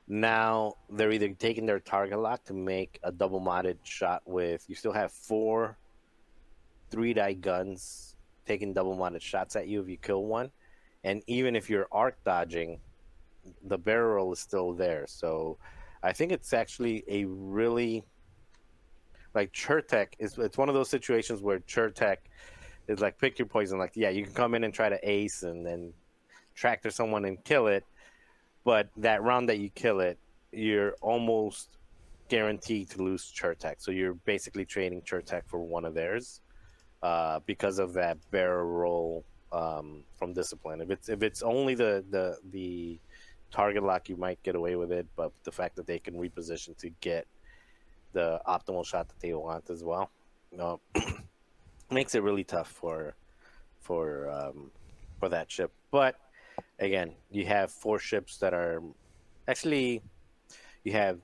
[0.09, 4.65] now they're either taking their target lock to make a double modded shot with.
[4.69, 5.77] You still have four
[6.91, 10.51] three die guns taking double modded shots at you if you kill one,
[11.03, 12.81] and even if you're arc dodging,
[13.65, 15.07] the barrel is still there.
[15.09, 15.59] So
[16.03, 18.05] I think it's actually a really
[19.35, 22.19] like Chertek is it's one of those situations where Chertek
[22.89, 23.79] is like pick your poison.
[23.79, 25.93] Like yeah, you can come in and try to ace and then
[26.55, 27.85] tractor someone and kill it,
[28.65, 30.19] but that round that you kill it,
[30.53, 31.71] you're almost
[32.29, 33.77] guaranteed to lose Chertek.
[33.79, 36.41] So you're basically trading Chertek for one of theirs
[37.03, 40.81] uh, because of that barrel roll um, from discipline.
[40.81, 42.99] If it's if it's only the the the
[43.55, 46.77] target lock, you might get away with it, but the fact that they can reposition
[46.77, 47.25] to get
[48.13, 50.11] the optimal shot that they want as well,
[50.59, 50.77] uh,
[51.91, 53.15] makes it really tough for
[53.81, 54.73] for um,
[55.21, 55.71] for that ship.
[55.93, 56.17] But
[56.81, 58.83] again, you have four ships that are
[59.47, 60.03] actually
[60.83, 61.21] you have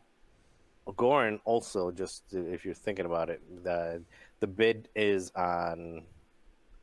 [0.87, 1.91] Goran also.
[1.91, 4.03] Just if you're thinking about it, the
[4.39, 6.03] the bid is on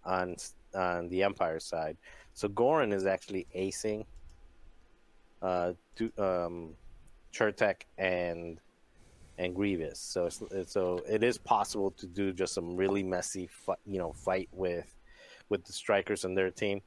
[0.03, 0.35] on
[0.75, 1.95] on the Empire side,
[2.33, 4.05] so Goran is actually acing
[5.41, 5.73] uh,
[6.17, 6.73] um,
[7.33, 8.59] Chertek and
[9.37, 9.99] and Grievous.
[9.99, 10.29] So
[10.65, 13.49] so it is possible to do just some really messy,
[13.85, 14.93] you know, fight with
[15.49, 16.81] with the strikers and their team,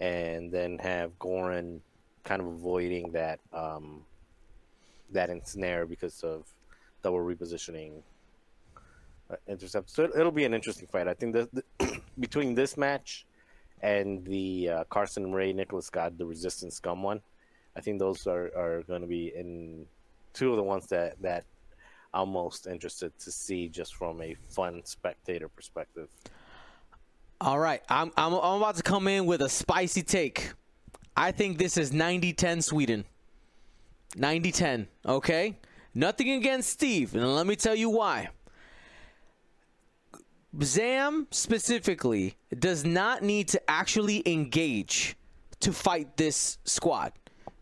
[0.00, 1.80] and then have Goran
[2.24, 4.02] kind of avoiding that um,
[5.10, 6.46] that ensnare because of
[7.02, 8.02] double repositioning
[9.30, 9.90] uh, intercept.
[9.90, 11.08] So it, it'll be an interesting fight.
[11.08, 13.26] I think the, the between this match
[13.82, 17.20] and the uh, Carson Ray Nicholas Scott the Resistance Scum one.
[17.76, 19.86] I think those are, are going to be in
[20.32, 21.44] two of the ones that, that
[22.14, 26.08] I'm most interested to see just from a fun spectator perspective.
[27.40, 30.52] All right, I'm, I'm I'm about to come in with a spicy take.
[31.16, 33.04] I think this is 90-10 Sweden.
[34.16, 35.58] 90-10, okay?
[35.94, 38.28] Nothing against Steve, and let me tell you why.
[40.62, 45.16] Zam specifically does not need to actually engage
[45.60, 47.12] to fight this squad.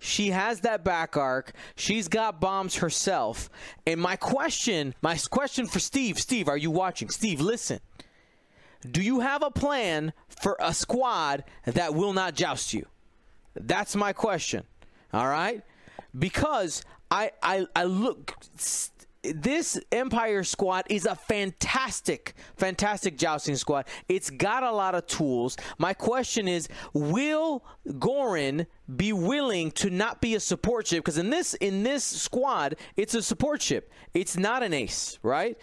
[0.02, 1.52] She has that back arc.
[1.76, 3.50] She's got bombs herself.
[3.86, 7.10] And my question, my question for Steve, Steve, are you watching?
[7.10, 7.80] Steve, listen.
[8.90, 12.86] Do you have a plan for a squad that will not joust you?
[13.54, 14.64] That's my question.
[15.12, 15.62] All right?
[16.18, 18.34] Because I I I look
[19.22, 23.86] this Empire squad is a fantastic, fantastic jousting squad.
[24.08, 25.56] It's got a lot of tools.
[25.78, 28.66] My question is, will Goran
[28.96, 31.04] be willing to not be a support ship?
[31.04, 33.90] Because in this in this squad, it's a support ship.
[34.14, 35.58] It's not an ace, right?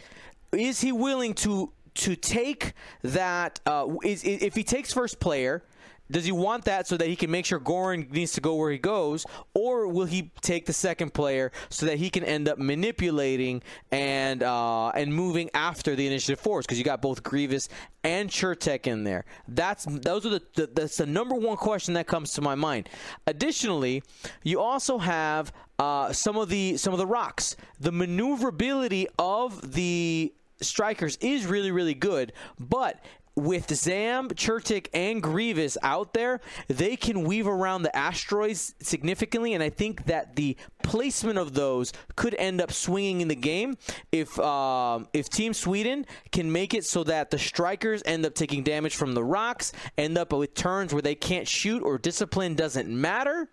[0.51, 3.59] is he willing to to take that?
[3.65, 5.63] Uh, is, if he takes first player,
[6.11, 8.71] does he want that so that he can make sure Goran needs to go where
[8.71, 12.57] he goes, or will he take the second player so that he can end up
[12.57, 16.65] manipulating and uh, and moving after the initiative force?
[16.65, 17.69] Because you got both Grievous
[18.03, 19.25] and Chertek in there.
[19.47, 22.89] That's those are the, the that's the number one question that comes to my mind.
[23.25, 24.03] Additionally,
[24.43, 27.55] you also have uh, some of the some of the rocks.
[27.79, 33.03] The maneuverability of the strikers is really really good, but
[33.37, 39.61] with Zam, Chertek, and Grievous out there, they can weave around the asteroids significantly, and
[39.61, 43.77] I think that the placement of those could end up swinging in the game
[44.11, 48.63] if um, if Team Sweden can make it so that the strikers end up taking
[48.63, 52.89] damage from the rocks, end up with turns where they can't shoot or discipline doesn't
[52.89, 53.49] matter.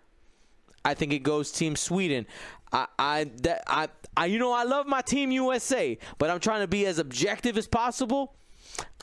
[0.83, 2.25] I think it goes Team Sweden.
[2.71, 6.61] I, I, that, I, I, you know, I love my Team USA, but I'm trying
[6.61, 8.35] to be as objective as possible.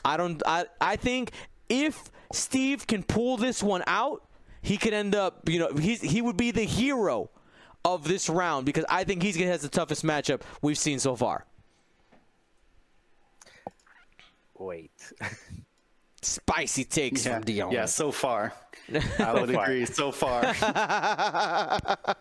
[0.05, 0.41] I don't.
[0.45, 1.31] I, I think
[1.69, 4.23] if Steve can pull this one out,
[4.61, 5.47] he could end up.
[5.49, 7.29] You know, he's he would be the hero
[7.85, 11.15] of this round because I think he's gonna has the toughest matchup we've seen so
[11.15, 11.45] far.
[14.57, 14.91] Wait.
[16.21, 17.71] Spicy takes Yeah, from Dion.
[17.71, 18.53] yeah, so far.
[19.19, 19.85] I would agree.
[19.85, 20.41] So far,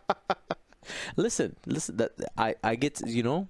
[1.17, 1.97] Listen, listen.
[1.99, 2.97] That I I get.
[2.97, 3.49] To, you know,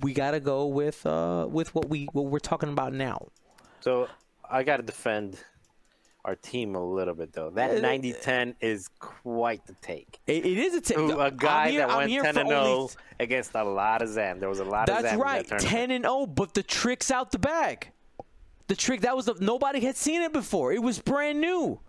[0.00, 3.28] we gotta go with uh with what we what we're talking about now.
[3.80, 4.08] So
[4.48, 5.38] I got to defend
[6.24, 7.48] our team a little bit though.
[7.48, 10.20] Uh, That 90-10 is quite the take.
[10.26, 10.96] It, it is a take.
[10.96, 14.08] a guy here, that I'm went 10 for and only 0 against a lot of
[14.08, 14.40] Zam.
[14.40, 16.26] There was a lot of That's right, in that ten and zero.
[16.26, 17.90] But the trick's out the bag.
[18.68, 20.72] The trick that was the, nobody had seen it before.
[20.72, 21.80] It was brand new.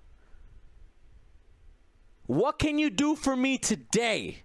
[2.25, 4.43] What can you do for me today?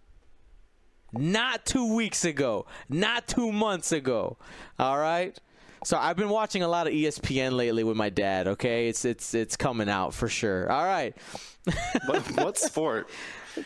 [1.13, 2.67] Not two weeks ago.
[2.89, 4.39] Not two months ago.
[4.79, 5.37] All right.
[5.85, 8.47] So I've been watching a lot of ESPN lately with my dad.
[8.49, 10.71] Okay, it's it's it's coming out for sure.
[10.71, 11.17] All right.
[12.07, 13.09] what, what sport?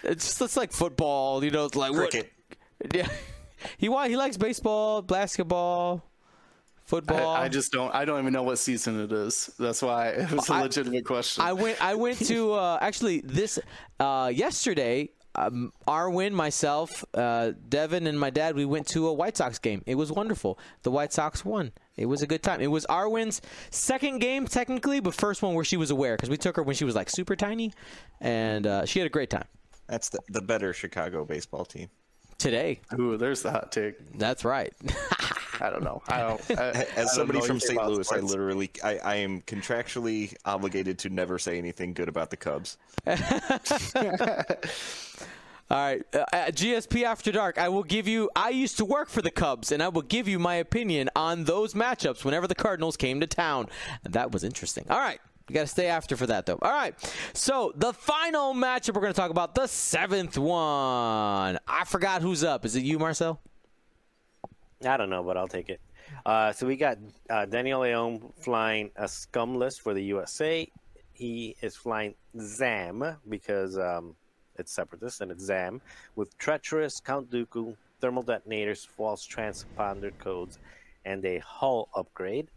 [0.03, 1.45] It's just it's like football.
[1.45, 2.33] You know, it's like what- Cricket.
[2.95, 3.09] yeah.
[3.77, 6.03] He he likes baseball, basketball,
[6.87, 7.35] football.
[7.35, 7.95] I, I just don't.
[7.95, 9.51] I don't even know what season it is.
[9.59, 11.45] That's why it was a I- legitimate question.
[11.45, 11.85] I went.
[11.85, 13.59] I went to uh, actually this
[14.01, 15.11] uh, yesterday.
[15.37, 18.55] Um, Arwin, myself, uh, Devin, and my dad.
[18.55, 19.83] We went to a White Sox game.
[19.87, 20.59] It was wonderful.
[20.83, 21.73] The White Sox won.
[21.97, 22.61] It was a good time.
[22.61, 26.37] It was Arwin's second game technically, but first one where she was aware because we
[26.37, 27.73] took her when she was like super tiny,
[28.21, 29.47] and uh, she had a great time.
[29.87, 31.89] That's the, the better Chicago baseball team.
[32.37, 34.19] Today, Ooh, there's the hot take.
[34.19, 34.73] that's right.
[35.61, 36.03] I don't know.
[36.09, 36.51] I don't.
[36.59, 37.79] I, I don't As somebody know from St.
[37.79, 42.31] about Louis, I literally, I, I am contractually obligated to never say anything good about
[42.31, 42.77] the Cubs.
[45.71, 48.31] All right, uh, GSP After Dark, I will give you.
[48.37, 51.45] I used to work for the Cubs, and I will give you my opinion on
[51.45, 53.69] those matchups whenever the Cardinals came to town.
[54.03, 54.85] That was interesting.
[54.91, 55.21] All right.
[55.49, 56.59] You got to stay after for that, though.
[56.63, 56.95] All right.
[57.35, 61.59] So, the final matchup we're going to talk about, the seventh one.
[61.69, 62.65] I forgot who's up.
[62.65, 63.41] Is it you, Marcel?
[64.85, 65.81] I don't know, but I'll take it.
[66.27, 66.99] Uh, so we got
[67.31, 70.69] uh, Daniel Leon flying a scumless for the USA.
[71.13, 74.17] He is flying Zam because um,
[74.57, 75.81] it's separatist and it's Zam
[76.17, 80.59] with treacherous Count Dooku, thermal detonators, false transponder codes,
[81.05, 82.49] and a hull upgrade.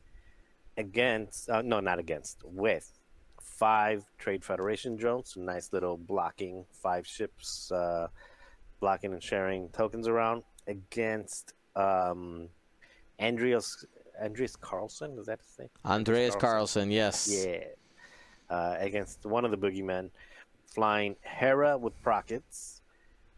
[0.78, 3.00] Against, uh, no, not against, with
[3.42, 8.08] five Trade Federation drones, nice little blocking, five ships uh,
[8.80, 12.50] blocking and sharing tokens around against um,
[13.22, 13.86] Andreas
[14.22, 15.18] Andreas Carlson.
[15.20, 15.70] Is that his name?
[15.86, 16.90] Andreas Carlson.
[16.90, 17.46] Carlson, yes.
[17.46, 17.64] Yeah.
[18.50, 20.10] Uh, against one of the boogeymen,
[20.66, 22.82] flying Hera with rockets,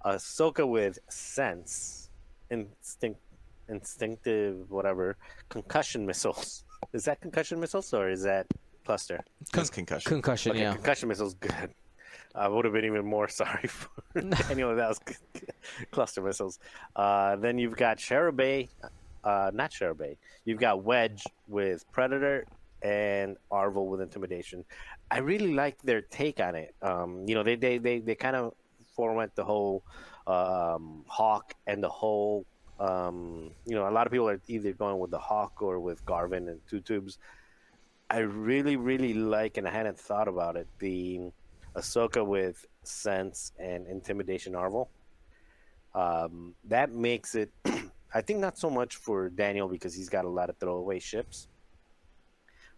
[0.06, 2.10] Ahsoka with sense,
[2.52, 3.20] instinct,
[3.68, 5.18] instinctive, whatever,
[5.50, 6.64] concussion missiles.
[6.94, 8.48] Is that concussion missiles or is that
[8.86, 9.20] cluster?
[9.52, 10.10] That's concussion.
[10.10, 10.74] Concussion, Okay, yeah.
[10.74, 11.72] concussion missiles, good.
[12.36, 15.00] I would have been even more sorry for if that was
[15.92, 16.60] cluster missiles.
[16.96, 18.70] Uh, then you've got Shara Bey,
[19.24, 20.18] uh, not Shara Bey.
[20.46, 22.46] You've got Wedge with Predator
[22.82, 24.64] and Arvel with Intimidation.
[25.12, 26.76] I really like their take on it.
[26.82, 28.54] Um, you know, they they they, they kind of
[28.96, 29.84] format the whole
[30.28, 32.46] um, Hawk and the whole.
[32.80, 36.06] Um, you know, a lot of people are either going with the Hawk or with
[36.06, 37.18] Garven and two tubes.
[38.10, 41.30] I really, really like, and I hadn't thought about it, the
[41.80, 44.88] Ahsoka with sense and intimidation Arvel.
[45.96, 47.52] Um, that makes it,
[48.14, 51.48] I think, not so much for Daniel because he's got a lot of throwaway ships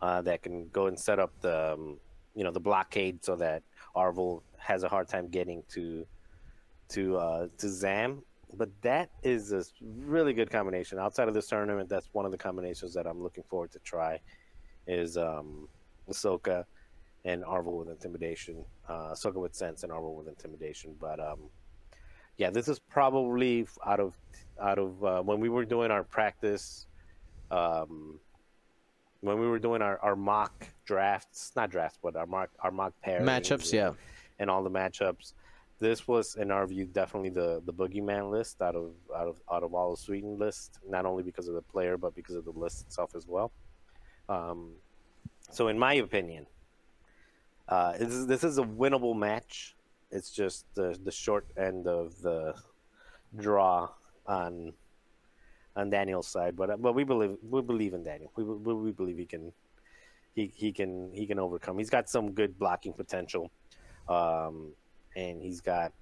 [0.01, 1.99] uh, that can go and set up the, um,
[2.35, 3.63] you know, the blockade so that
[3.95, 6.05] Arvel has a hard time getting to
[6.89, 8.21] to uh, to Zam.
[8.57, 10.99] but that is a really good combination.
[10.99, 14.19] Outside of this tournament, that's one of the combinations that I'm looking forward to try.
[14.87, 15.67] Is um,
[16.09, 16.65] Ahsoka
[17.25, 20.95] and Arvel with intimidation, uh, Ahsoka with sense and Arvel with intimidation.
[20.99, 21.39] But um,
[22.37, 24.13] yeah, this is probably out of
[24.59, 26.87] out of uh, when we were doing our practice,
[27.49, 28.19] um,
[29.21, 32.93] when we were doing our, our mock drafts, not drafts, but our mock our mock
[33.05, 33.91] pairings Matchups, and- yeah.
[34.39, 35.33] and all the matchups.
[35.79, 39.63] This was, in our view, definitely the the boogeyman list out of out of out
[39.63, 40.77] of all the Sweden list.
[40.87, 43.51] Not only because of the player, but because of the list itself as well.
[44.29, 44.73] Um,
[45.49, 46.45] so, in my opinion,
[47.71, 49.75] uh, this is, this is a winnable match.
[50.11, 52.53] It's just the the short end of the
[53.37, 53.89] draw
[54.27, 54.73] on
[55.77, 58.29] on Daniel's side, but but we believe we believe in Daniel.
[58.35, 59.53] We we, we believe he can
[60.35, 61.77] he he can he can overcome.
[61.77, 63.49] He's got some good blocking potential,
[64.09, 64.73] um,
[65.15, 65.93] and he's got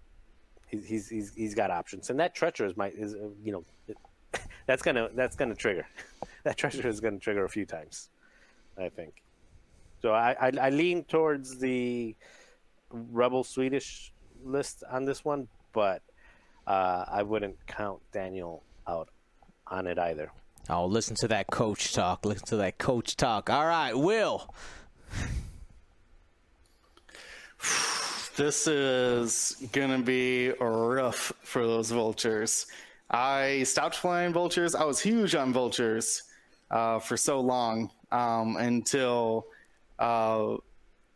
[0.66, 2.10] he's he's he's, got options.
[2.10, 3.14] And that treacher is my is
[3.44, 3.64] you know
[4.66, 5.86] that's gonna that's gonna trigger
[6.44, 8.10] that treacher is gonna trigger a few times,
[8.76, 9.22] I think.
[10.02, 12.16] So I I, I lean towards the
[12.90, 16.02] rebel Swedish list on this one, but
[16.68, 19.10] uh, I wouldn't count Daniel out
[19.68, 20.32] on it either.
[20.70, 22.26] Oh, listen to that coach talk.
[22.26, 23.50] Listen to that coach talk.
[23.50, 24.54] All right, Will.
[28.36, 32.68] This is gonna be rough for those vultures.
[33.10, 34.76] I stopped playing vultures.
[34.76, 36.24] I was huge on vultures
[36.72, 39.48] uh, for so long um, until
[40.00, 40.58] uh,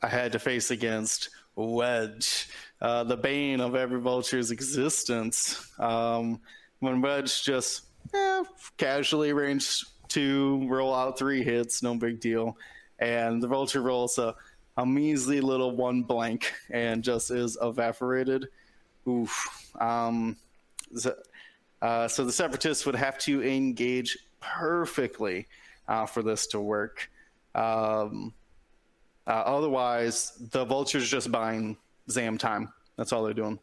[0.01, 2.49] I had to face against Wedge,
[2.81, 5.71] uh, the bane of every vulture's existence.
[5.79, 6.41] Um,
[6.79, 8.43] when Wedge just eh,
[8.77, 12.57] casually range two, roll out three hits, no big deal,
[12.99, 14.35] and the vulture rolls a
[14.77, 18.47] a measly little one blank and just is evaporated.
[19.07, 19.71] Oof.
[19.79, 20.37] Um,
[20.95, 21.15] so,
[21.81, 25.47] uh, so the separatists would have to engage perfectly
[25.87, 27.09] uh, for this to work.
[27.53, 28.33] Um,
[29.27, 31.77] uh, otherwise, the vulture's just buying
[32.09, 32.71] Zam time.
[32.97, 33.59] That's all they're doing.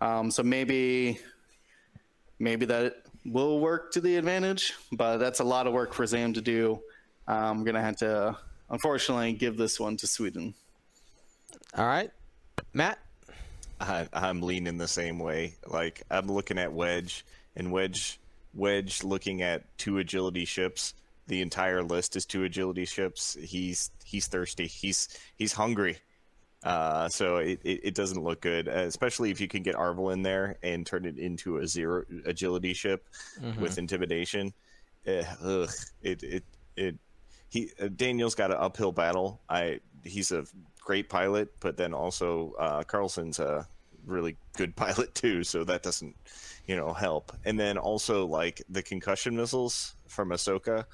[0.00, 1.18] Um, so maybe,
[2.38, 6.32] maybe that will work to the advantage, but that's a lot of work for Zam
[6.34, 6.80] to do.
[7.26, 8.36] I'm gonna have to,
[8.70, 10.54] unfortunately, give this one to Sweden.
[11.76, 12.10] All right,
[12.72, 12.98] Matt.
[13.80, 15.54] I, I'm leaning the same way.
[15.66, 17.24] Like I'm looking at Wedge
[17.56, 18.18] and Wedge,
[18.54, 20.94] Wedge looking at two agility ships.
[21.28, 23.36] The entire list is two agility ships.
[23.40, 24.66] He's he's thirsty.
[24.66, 25.98] He's he's hungry.
[26.64, 30.22] Uh, so it, it, it doesn't look good, especially if you can get Arvel in
[30.22, 33.08] there and turn it into a zero agility ship
[33.60, 34.52] with intimidation.
[35.06, 35.70] Eh, ugh,
[36.02, 36.44] it it
[36.76, 36.96] it
[37.48, 39.40] he uh, Daniel's got an uphill battle.
[39.48, 40.44] I he's a
[40.80, 43.66] great pilot, but then also uh, Carlson's a
[44.04, 46.16] really good pilot too, so that doesn't
[46.66, 47.32] you know help.
[47.44, 50.84] And then also like the concussion missiles from Ahsoka,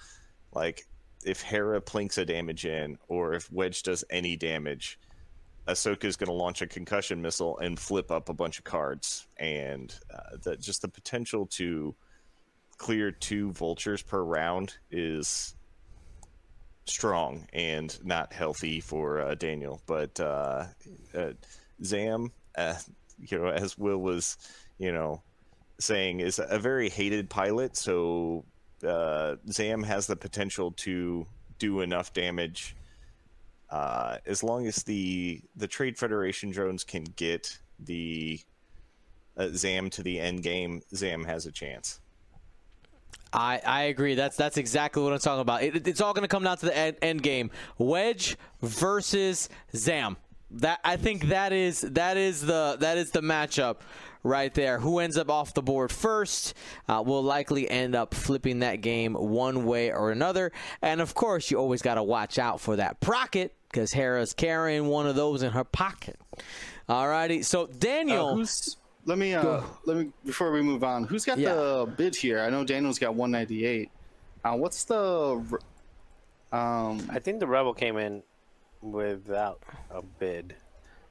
[0.55, 0.87] like
[1.25, 4.99] if Hera plinks a damage in, or if Wedge does any damage,
[5.67, 9.27] Ahsoka is going to launch a concussion missile and flip up a bunch of cards,
[9.39, 11.95] and uh, the, just the potential to
[12.77, 15.55] clear two vultures per round is
[16.87, 19.81] strong and not healthy for uh, Daniel.
[19.87, 20.67] But uh,
[21.15, 21.33] uh,
[21.83, 22.75] Zam, uh,
[23.19, 24.37] you know, as Will was,
[24.79, 25.23] you know,
[25.81, 27.77] saying, is a very hated pilot.
[27.77, 28.45] So
[28.85, 31.27] uh, Zam has the potential to
[31.59, 32.77] do enough damage.
[33.71, 38.41] Uh, as long as the the Trade Federation drones can get the
[39.37, 42.01] uh, Zam to the end game, Zam has a chance.
[43.33, 44.15] I, I agree.
[44.15, 45.63] That's that's exactly what I'm talking about.
[45.63, 47.51] It, it's all going to come down to the end, end game.
[47.79, 50.17] Wedge versus Zam.
[50.53, 53.79] That I think that is that is the that is the matchup
[54.25, 54.81] right there.
[54.81, 56.55] Who ends up off the board first
[56.89, 60.51] uh, will likely end up flipping that game one way or another.
[60.83, 64.87] And of course, you always got to watch out for that Procket because Hera's carrying
[64.89, 66.19] one of those in her pocket.
[66.89, 68.31] Alrighty, so Daniel.
[68.31, 68.77] Uh, who's
[69.07, 71.53] let me uh let me before we move on who's got Yeah.
[71.55, 73.91] the bid here i know daniel's got 198
[74.47, 75.43] uh what's the
[76.53, 78.23] um I think the Rebel came in
[78.81, 79.61] without
[79.91, 80.55] a bid.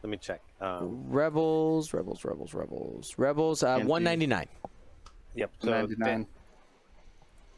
[0.02, 0.42] Let me check.
[0.64, 3.64] Um, Rebels, Rebels, Rebels, Rebels, Rebels.
[3.64, 4.48] Uh, 199.
[5.36, 5.52] yep.
[5.60, 6.26] So 99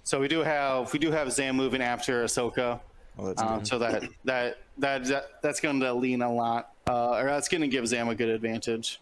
[0.06, 2.80] so we do have we do have zam moving after ahsoka
[3.18, 7.16] Well, that's um, so that, that that that that's going to lean a lot uh
[7.16, 9.02] or that's going to give zam a good advantage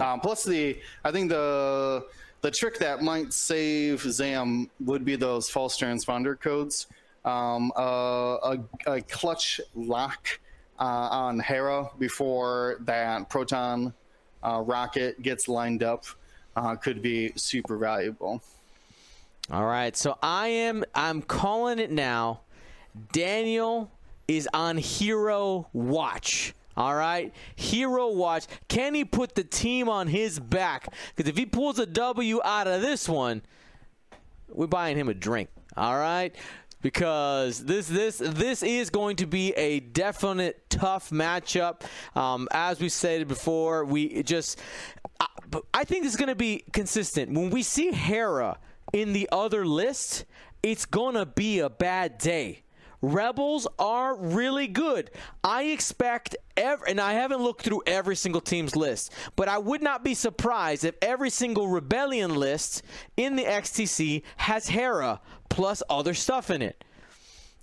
[0.00, 2.04] um plus the i think the
[2.40, 6.88] the trick that might save zam would be those false transponder codes
[7.24, 10.26] um uh, a, a clutch lock
[10.82, 13.94] uh, on hera before that proton
[14.42, 16.04] uh, rocket gets lined up
[16.56, 18.42] uh, could be super valuable.
[19.50, 22.40] All right, so I am I'm calling it now.
[23.12, 23.92] Daniel
[24.26, 26.52] is on hero watch.
[26.76, 28.46] All right, hero watch.
[28.66, 30.88] Can he put the team on his back?
[31.14, 33.42] Because if he pulls a W out of this one,
[34.48, 35.48] we're buying him a drink.
[35.76, 36.34] All right,
[36.82, 41.82] because this this this is going to be a definite tough matchup.
[42.14, 44.60] Um, as we stated before, we just
[45.20, 45.26] I,
[45.72, 47.32] I think it's going to be consistent.
[47.32, 48.58] When we see Hera
[48.92, 50.24] in the other list,
[50.62, 52.61] it's going to be a bad day.
[53.02, 55.10] Rebels are really good.
[55.42, 59.82] I expect every, and I haven't looked through every single team's list, but I would
[59.82, 62.82] not be surprised if every single rebellion list
[63.16, 66.84] in the XTC has Hera plus other stuff in it.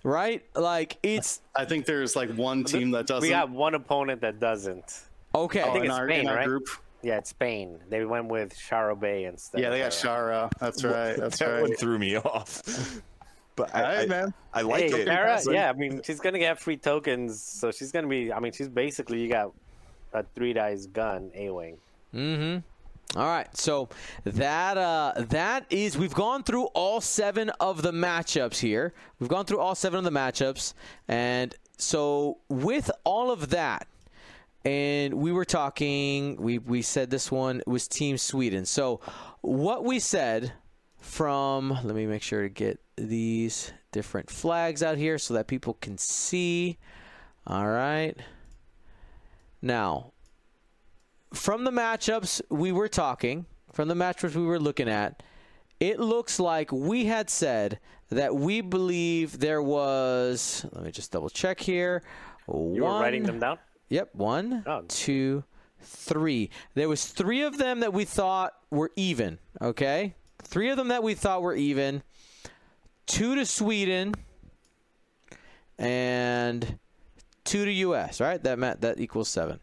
[0.03, 0.44] Right?
[0.56, 3.28] Like it's I think there's like one team that doesn't.
[3.28, 5.02] We got one opponent that doesn't.
[5.36, 5.61] okay.
[5.61, 6.48] I think oh, in it's our, Spain, in our right?
[6.48, 6.68] group.
[7.02, 7.80] Yeah, it's Spain.
[7.90, 9.61] They went with Shara Bey instead.
[9.61, 10.49] Yeah, they got of Hera.
[10.52, 10.60] Shara.
[10.60, 11.18] That's right.
[11.18, 11.61] That's that right.
[11.61, 13.02] one threw me off.
[13.60, 14.34] But I, Hey, I, man.
[14.53, 15.07] I like Hey, it.
[15.07, 15.53] Hera, Impressive.
[15.53, 18.31] yeah, I mean, she's gonna get free tokens, so she's gonna be.
[18.34, 19.52] I mean, she's basically you got
[20.14, 21.77] a three dice gun, A wing.
[22.15, 23.19] Mm-hmm.
[23.19, 23.90] All right, so
[24.23, 28.94] that uh, that is we've gone through all seven of the matchups here.
[29.19, 30.73] We've gone through all seven of the matchups,
[31.07, 33.88] and so with all of that,
[34.64, 36.36] and we were talking.
[36.40, 38.65] We we said this one was Team Sweden.
[38.65, 38.99] So
[39.41, 40.53] what we said
[40.99, 45.73] from let me make sure to get these different flags out here so that people
[45.76, 46.77] can see.
[47.47, 48.15] All right.
[49.61, 50.13] Now,
[51.34, 55.21] from the matchups we were talking, from the matchups we were looking at,
[55.80, 60.65] it looks like we had said that we believe there was.
[60.73, 62.03] Let me just double check here.
[62.47, 63.59] You were writing them down.
[63.89, 64.84] Yep, one, Oh.
[64.88, 65.43] two,
[65.81, 66.49] three.
[66.73, 69.39] There was three of them that we thought were even.
[69.61, 72.03] Okay, three of them that we thought were even.
[73.06, 74.14] Two to Sweden,
[75.78, 76.78] and
[77.44, 78.22] two to U.S.
[78.22, 79.60] Right, that met, that equals seven.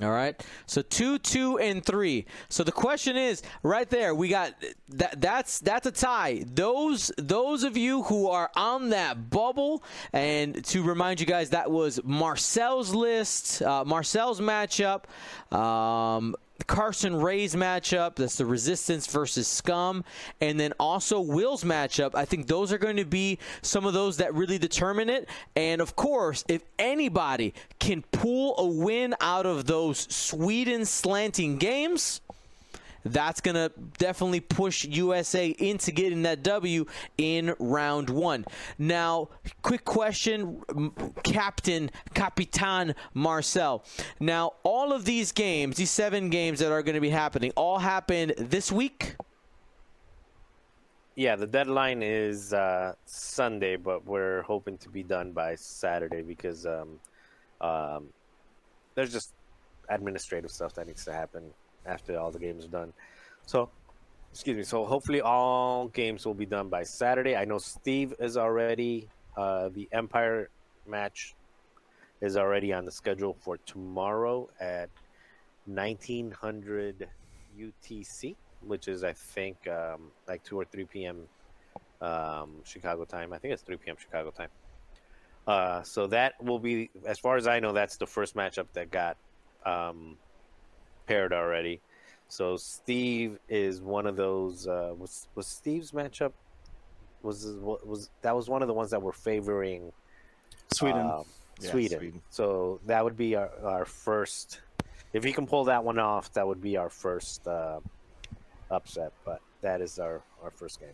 [0.00, 0.40] All right.
[0.66, 2.26] So two, two, and three.
[2.48, 4.54] So the question is, right there, we got
[4.90, 5.20] that.
[5.20, 6.44] That's that's a tie.
[6.46, 9.82] Those those of you who are on that bubble,
[10.12, 15.04] and to remind you guys, that was Marcel's list, uh, Marcel's matchup.
[15.52, 16.36] Um,
[16.66, 18.16] Carson Ray's matchup.
[18.16, 20.04] That's the Resistance versus Scum.
[20.40, 22.14] And then also Will's matchup.
[22.14, 25.28] I think those are going to be some of those that really determine it.
[25.56, 32.20] And of course, if anybody can pull a win out of those Sweden slanting games,
[33.04, 38.44] that's going to definitely push USA into getting that W in round one.
[38.78, 39.28] Now,
[39.62, 40.62] quick question,
[41.22, 43.84] Captain, Capitan Marcel.
[44.20, 47.78] Now, all of these games, these seven games that are going to be happening, all
[47.78, 49.14] happen this week?
[51.16, 56.64] Yeah, the deadline is uh, Sunday, but we're hoping to be done by Saturday because
[56.64, 57.00] um,
[57.60, 58.06] um,
[58.94, 59.32] there's just
[59.88, 61.42] administrative stuff that needs to happen
[61.88, 62.92] after all the games are done.
[63.46, 63.70] So,
[64.30, 64.62] excuse me.
[64.62, 67.34] So hopefully all games will be done by Saturday.
[67.34, 70.50] I know Steve is already uh, the Empire
[70.86, 71.34] match
[72.20, 74.90] is already on the schedule for tomorrow at
[75.66, 77.08] 1900
[77.58, 78.34] UTC,
[78.66, 81.18] which is I think um, like 2 or 3 p.m.
[82.00, 83.32] Um, Chicago time.
[83.32, 83.96] I think it's 3 p.m.
[83.98, 84.48] Chicago time.
[85.46, 88.90] Uh, so that will be, as far as I know, that's the first matchup that
[88.90, 89.16] got
[89.64, 90.16] um,
[91.08, 91.80] paired already.
[92.28, 94.68] So Steve is one of those.
[94.68, 96.32] Uh, was was Steve's matchup?
[97.22, 99.90] Was was that was one of the ones that were favoring
[100.72, 101.00] Sweden.
[101.00, 101.24] um,
[101.60, 101.98] Yeah, Sweden.
[101.98, 102.22] Sweden.
[102.28, 104.60] So that would be our, our first.
[105.14, 107.80] If he can pull that one off, that would be our first uh,
[108.70, 109.12] upset.
[109.24, 110.90] But that is our, our first game.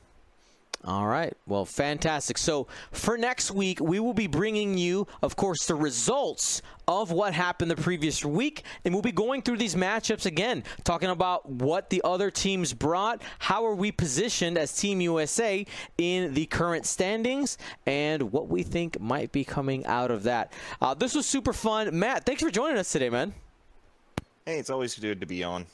[0.86, 1.32] All right.
[1.46, 2.36] Well, fantastic.
[2.36, 7.32] So for next week, we will be bringing you, of course, the results of what
[7.32, 11.88] happened the previous week, and we'll be going through these matchups again, talking about what
[11.88, 15.64] the other teams brought, how are we positioned as Team USA
[15.96, 17.56] in the current standings,
[17.86, 20.52] and what we think might be coming out of that.
[20.82, 22.26] Uh, this was super fun, Matt.
[22.26, 23.32] Thanks for joining us today, man.
[24.44, 25.64] Hey, it's always good to be on.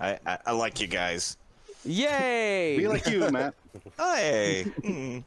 [0.00, 1.36] I, I, I like you guys.
[1.84, 2.76] Yay!
[2.78, 3.54] Be like you, Matt.
[3.98, 4.64] Hey.
[4.82, 5.24] Mm.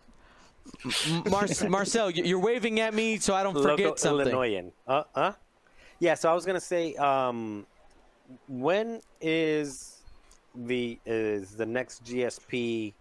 [1.30, 4.28] Mar- Marcel, you- you're waving at me so I don't forget Local something.
[4.28, 4.72] Illinoisan.
[4.88, 5.32] Uh, huh?
[6.00, 6.14] Yeah.
[6.16, 7.66] So I was gonna say, um,
[8.48, 10.02] when is
[10.56, 12.94] the is the next GSP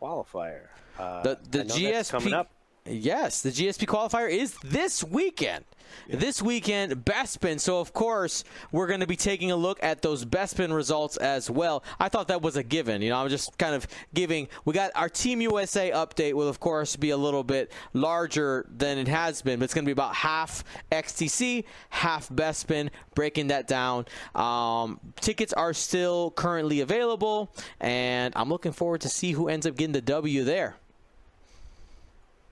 [0.00, 0.68] qualifier?
[0.98, 2.50] Uh, The- the I know that's coming up.
[2.86, 5.64] Yes, the GSP qualifier is this weekend.
[6.08, 7.60] This weekend, Bespin.
[7.60, 11.50] So, of course, we're going to be taking a look at those Bespin results as
[11.50, 11.84] well.
[11.98, 13.02] I thought that was a given.
[13.02, 14.48] You know, I'm just kind of giving.
[14.64, 18.98] We got our Team USA update, will, of course, be a little bit larger than
[18.98, 23.66] it has been, but it's going to be about half XTC, half Bespin, breaking that
[23.66, 24.06] down.
[24.34, 29.76] Um, tickets are still currently available, and I'm looking forward to see who ends up
[29.76, 30.76] getting the W there.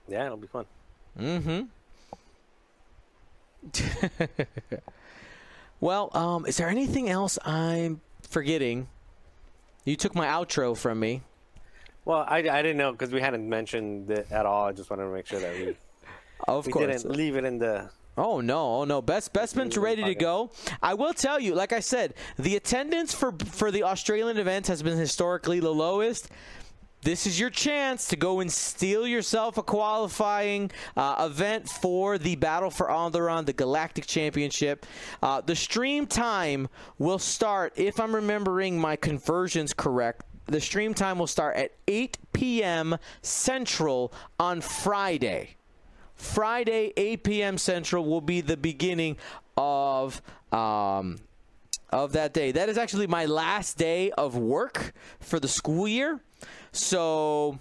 [0.07, 0.65] Yeah, it'll be fun.
[1.19, 1.61] Mm-hmm.
[5.79, 8.87] well, um, is there anything else I'm forgetting?
[9.85, 11.21] You took my outro from me.
[12.05, 14.65] Well, I, I didn't know because we hadn't mentioned it at all.
[14.65, 15.75] I just wanted to make sure that we,
[16.47, 17.03] Of we course.
[17.03, 17.89] didn't leave it in the.
[18.17, 19.01] Oh no, oh no.
[19.01, 20.51] Best Bespin's ready to go.
[20.81, 24.83] I will tell you, like I said, the attendance for for the Australian events has
[24.83, 26.29] been historically the lowest.
[27.01, 32.35] This is your chance to go and steal yourself a qualifying uh, event for the
[32.35, 34.85] Battle for Alderaan, the Galactic Championship.
[35.23, 36.67] Uh, the stream time
[36.97, 42.17] will start, if I'm remembering my conversions correct, the stream time will start at 8
[42.33, 42.97] p.m.
[43.21, 45.55] Central on Friday.
[46.15, 47.57] Friday, 8 p.m.
[47.57, 49.15] Central will be the beginning
[49.55, 50.21] of
[50.51, 51.19] um,
[51.91, 52.51] of that day.
[52.51, 56.19] That is actually my last day of work for the school year.
[56.71, 57.59] So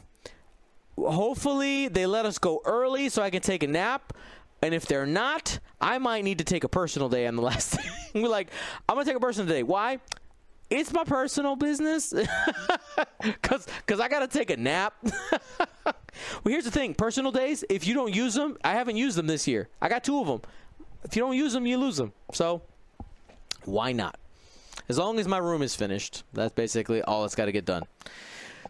[0.97, 4.13] hopefully they let us go early so I can take a nap.
[4.61, 7.77] And if they're not, I might need to take a personal day on the last
[7.77, 7.85] day.
[8.21, 8.49] We're like,
[8.89, 9.63] I'm gonna take a personal day.
[9.63, 10.01] Why?
[10.71, 12.13] It's my personal business.
[13.43, 14.95] Cause, Cause I gotta take a nap.
[15.85, 15.95] well,
[16.45, 17.65] here's the thing: personal days.
[17.71, 19.69] If you don't use them, I haven't used them this year.
[19.81, 20.43] I got two of them.
[21.05, 22.13] If you don't use them, you lose them.
[22.35, 22.61] So
[23.65, 24.19] why not?
[24.89, 27.85] As long as my room is finished, that's basically all that's got to get done.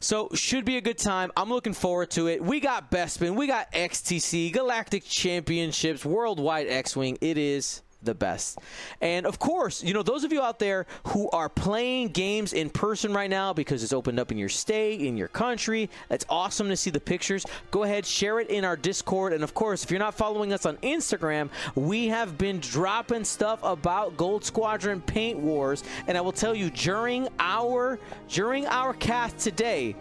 [0.00, 1.32] So should be a good time.
[1.36, 2.42] I'm looking forward to it.
[2.42, 7.18] We got Bespin, we got XTC, Galactic Championships, Worldwide X-Wing.
[7.20, 8.58] It is the best.
[9.00, 12.70] And of course, you know, those of you out there who are playing games in
[12.70, 16.68] person right now because it's opened up in your state, in your country, it's awesome
[16.68, 17.44] to see the pictures.
[17.70, 19.32] Go ahead, share it in our Discord.
[19.32, 23.58] And of course, if you're not following us on Instagram, we have been dropping stuff
[23.62, 25.82] about Gold Squadron Paint Wars.
[26.06, 27.98] And I will tell you during our
[28.28, 29.96] during our cast today,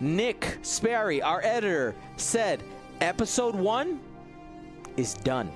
[0.00, 2.62] Nick Sperry, our editor, said
[3.00, 4.00] episode 1
[4.96, 5.50] is done.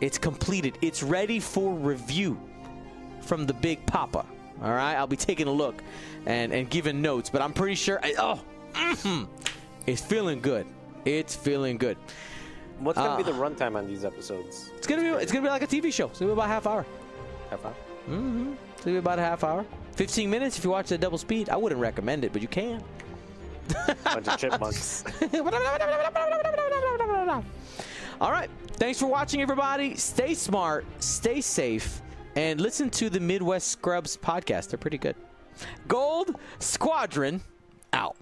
[0.00, 0.78] It's completed.
[0.80, 2.38] It's ready for review
[3.22, 4.24] from the Big Papa.
[4.62, 5.82] All right, I'll be taking a look
[6.26, 7.98] and and giving notes, but I'm pretty sure.
[8.02, 8.40] I, oh,
[8.74, 9.26] mhm.
[9.86, 10.66] it's feeling good.
[11.04, 11.96] It's feeling good.
[12.78, 14.70] What's gonna be Uh, the runtime on these episodes?
[14.76, 16.06] It's gonna be it's gonna be like a TV show.
[16.06, 16.86] It's gonna be about a half hour.
[17.50, 17.74] Half hour.
[18.08, 18.52] Mm-hmm.
[18.74, 19.64] It's gonna be about a half hour.
[19.96, 21.50] 15 minutes if you watch it at double speed.
[21.50, 22.82] I wouldn't recommend it, but you can.
[24.04, 25.04] Bunch of chipmunks.
[28.20, 28.50] All right.
[28.72, 29.94] Thanks for watching, everybody.
[29.96, 32.02] Stay smart, stay safe,
[32.36, 34.70] and listen to the Midwest Scrubs podcast.
[34.70, 35.16] They're pretty good.
[35.88, 37.40] Gold Squadron
[37.92, 38.16] out.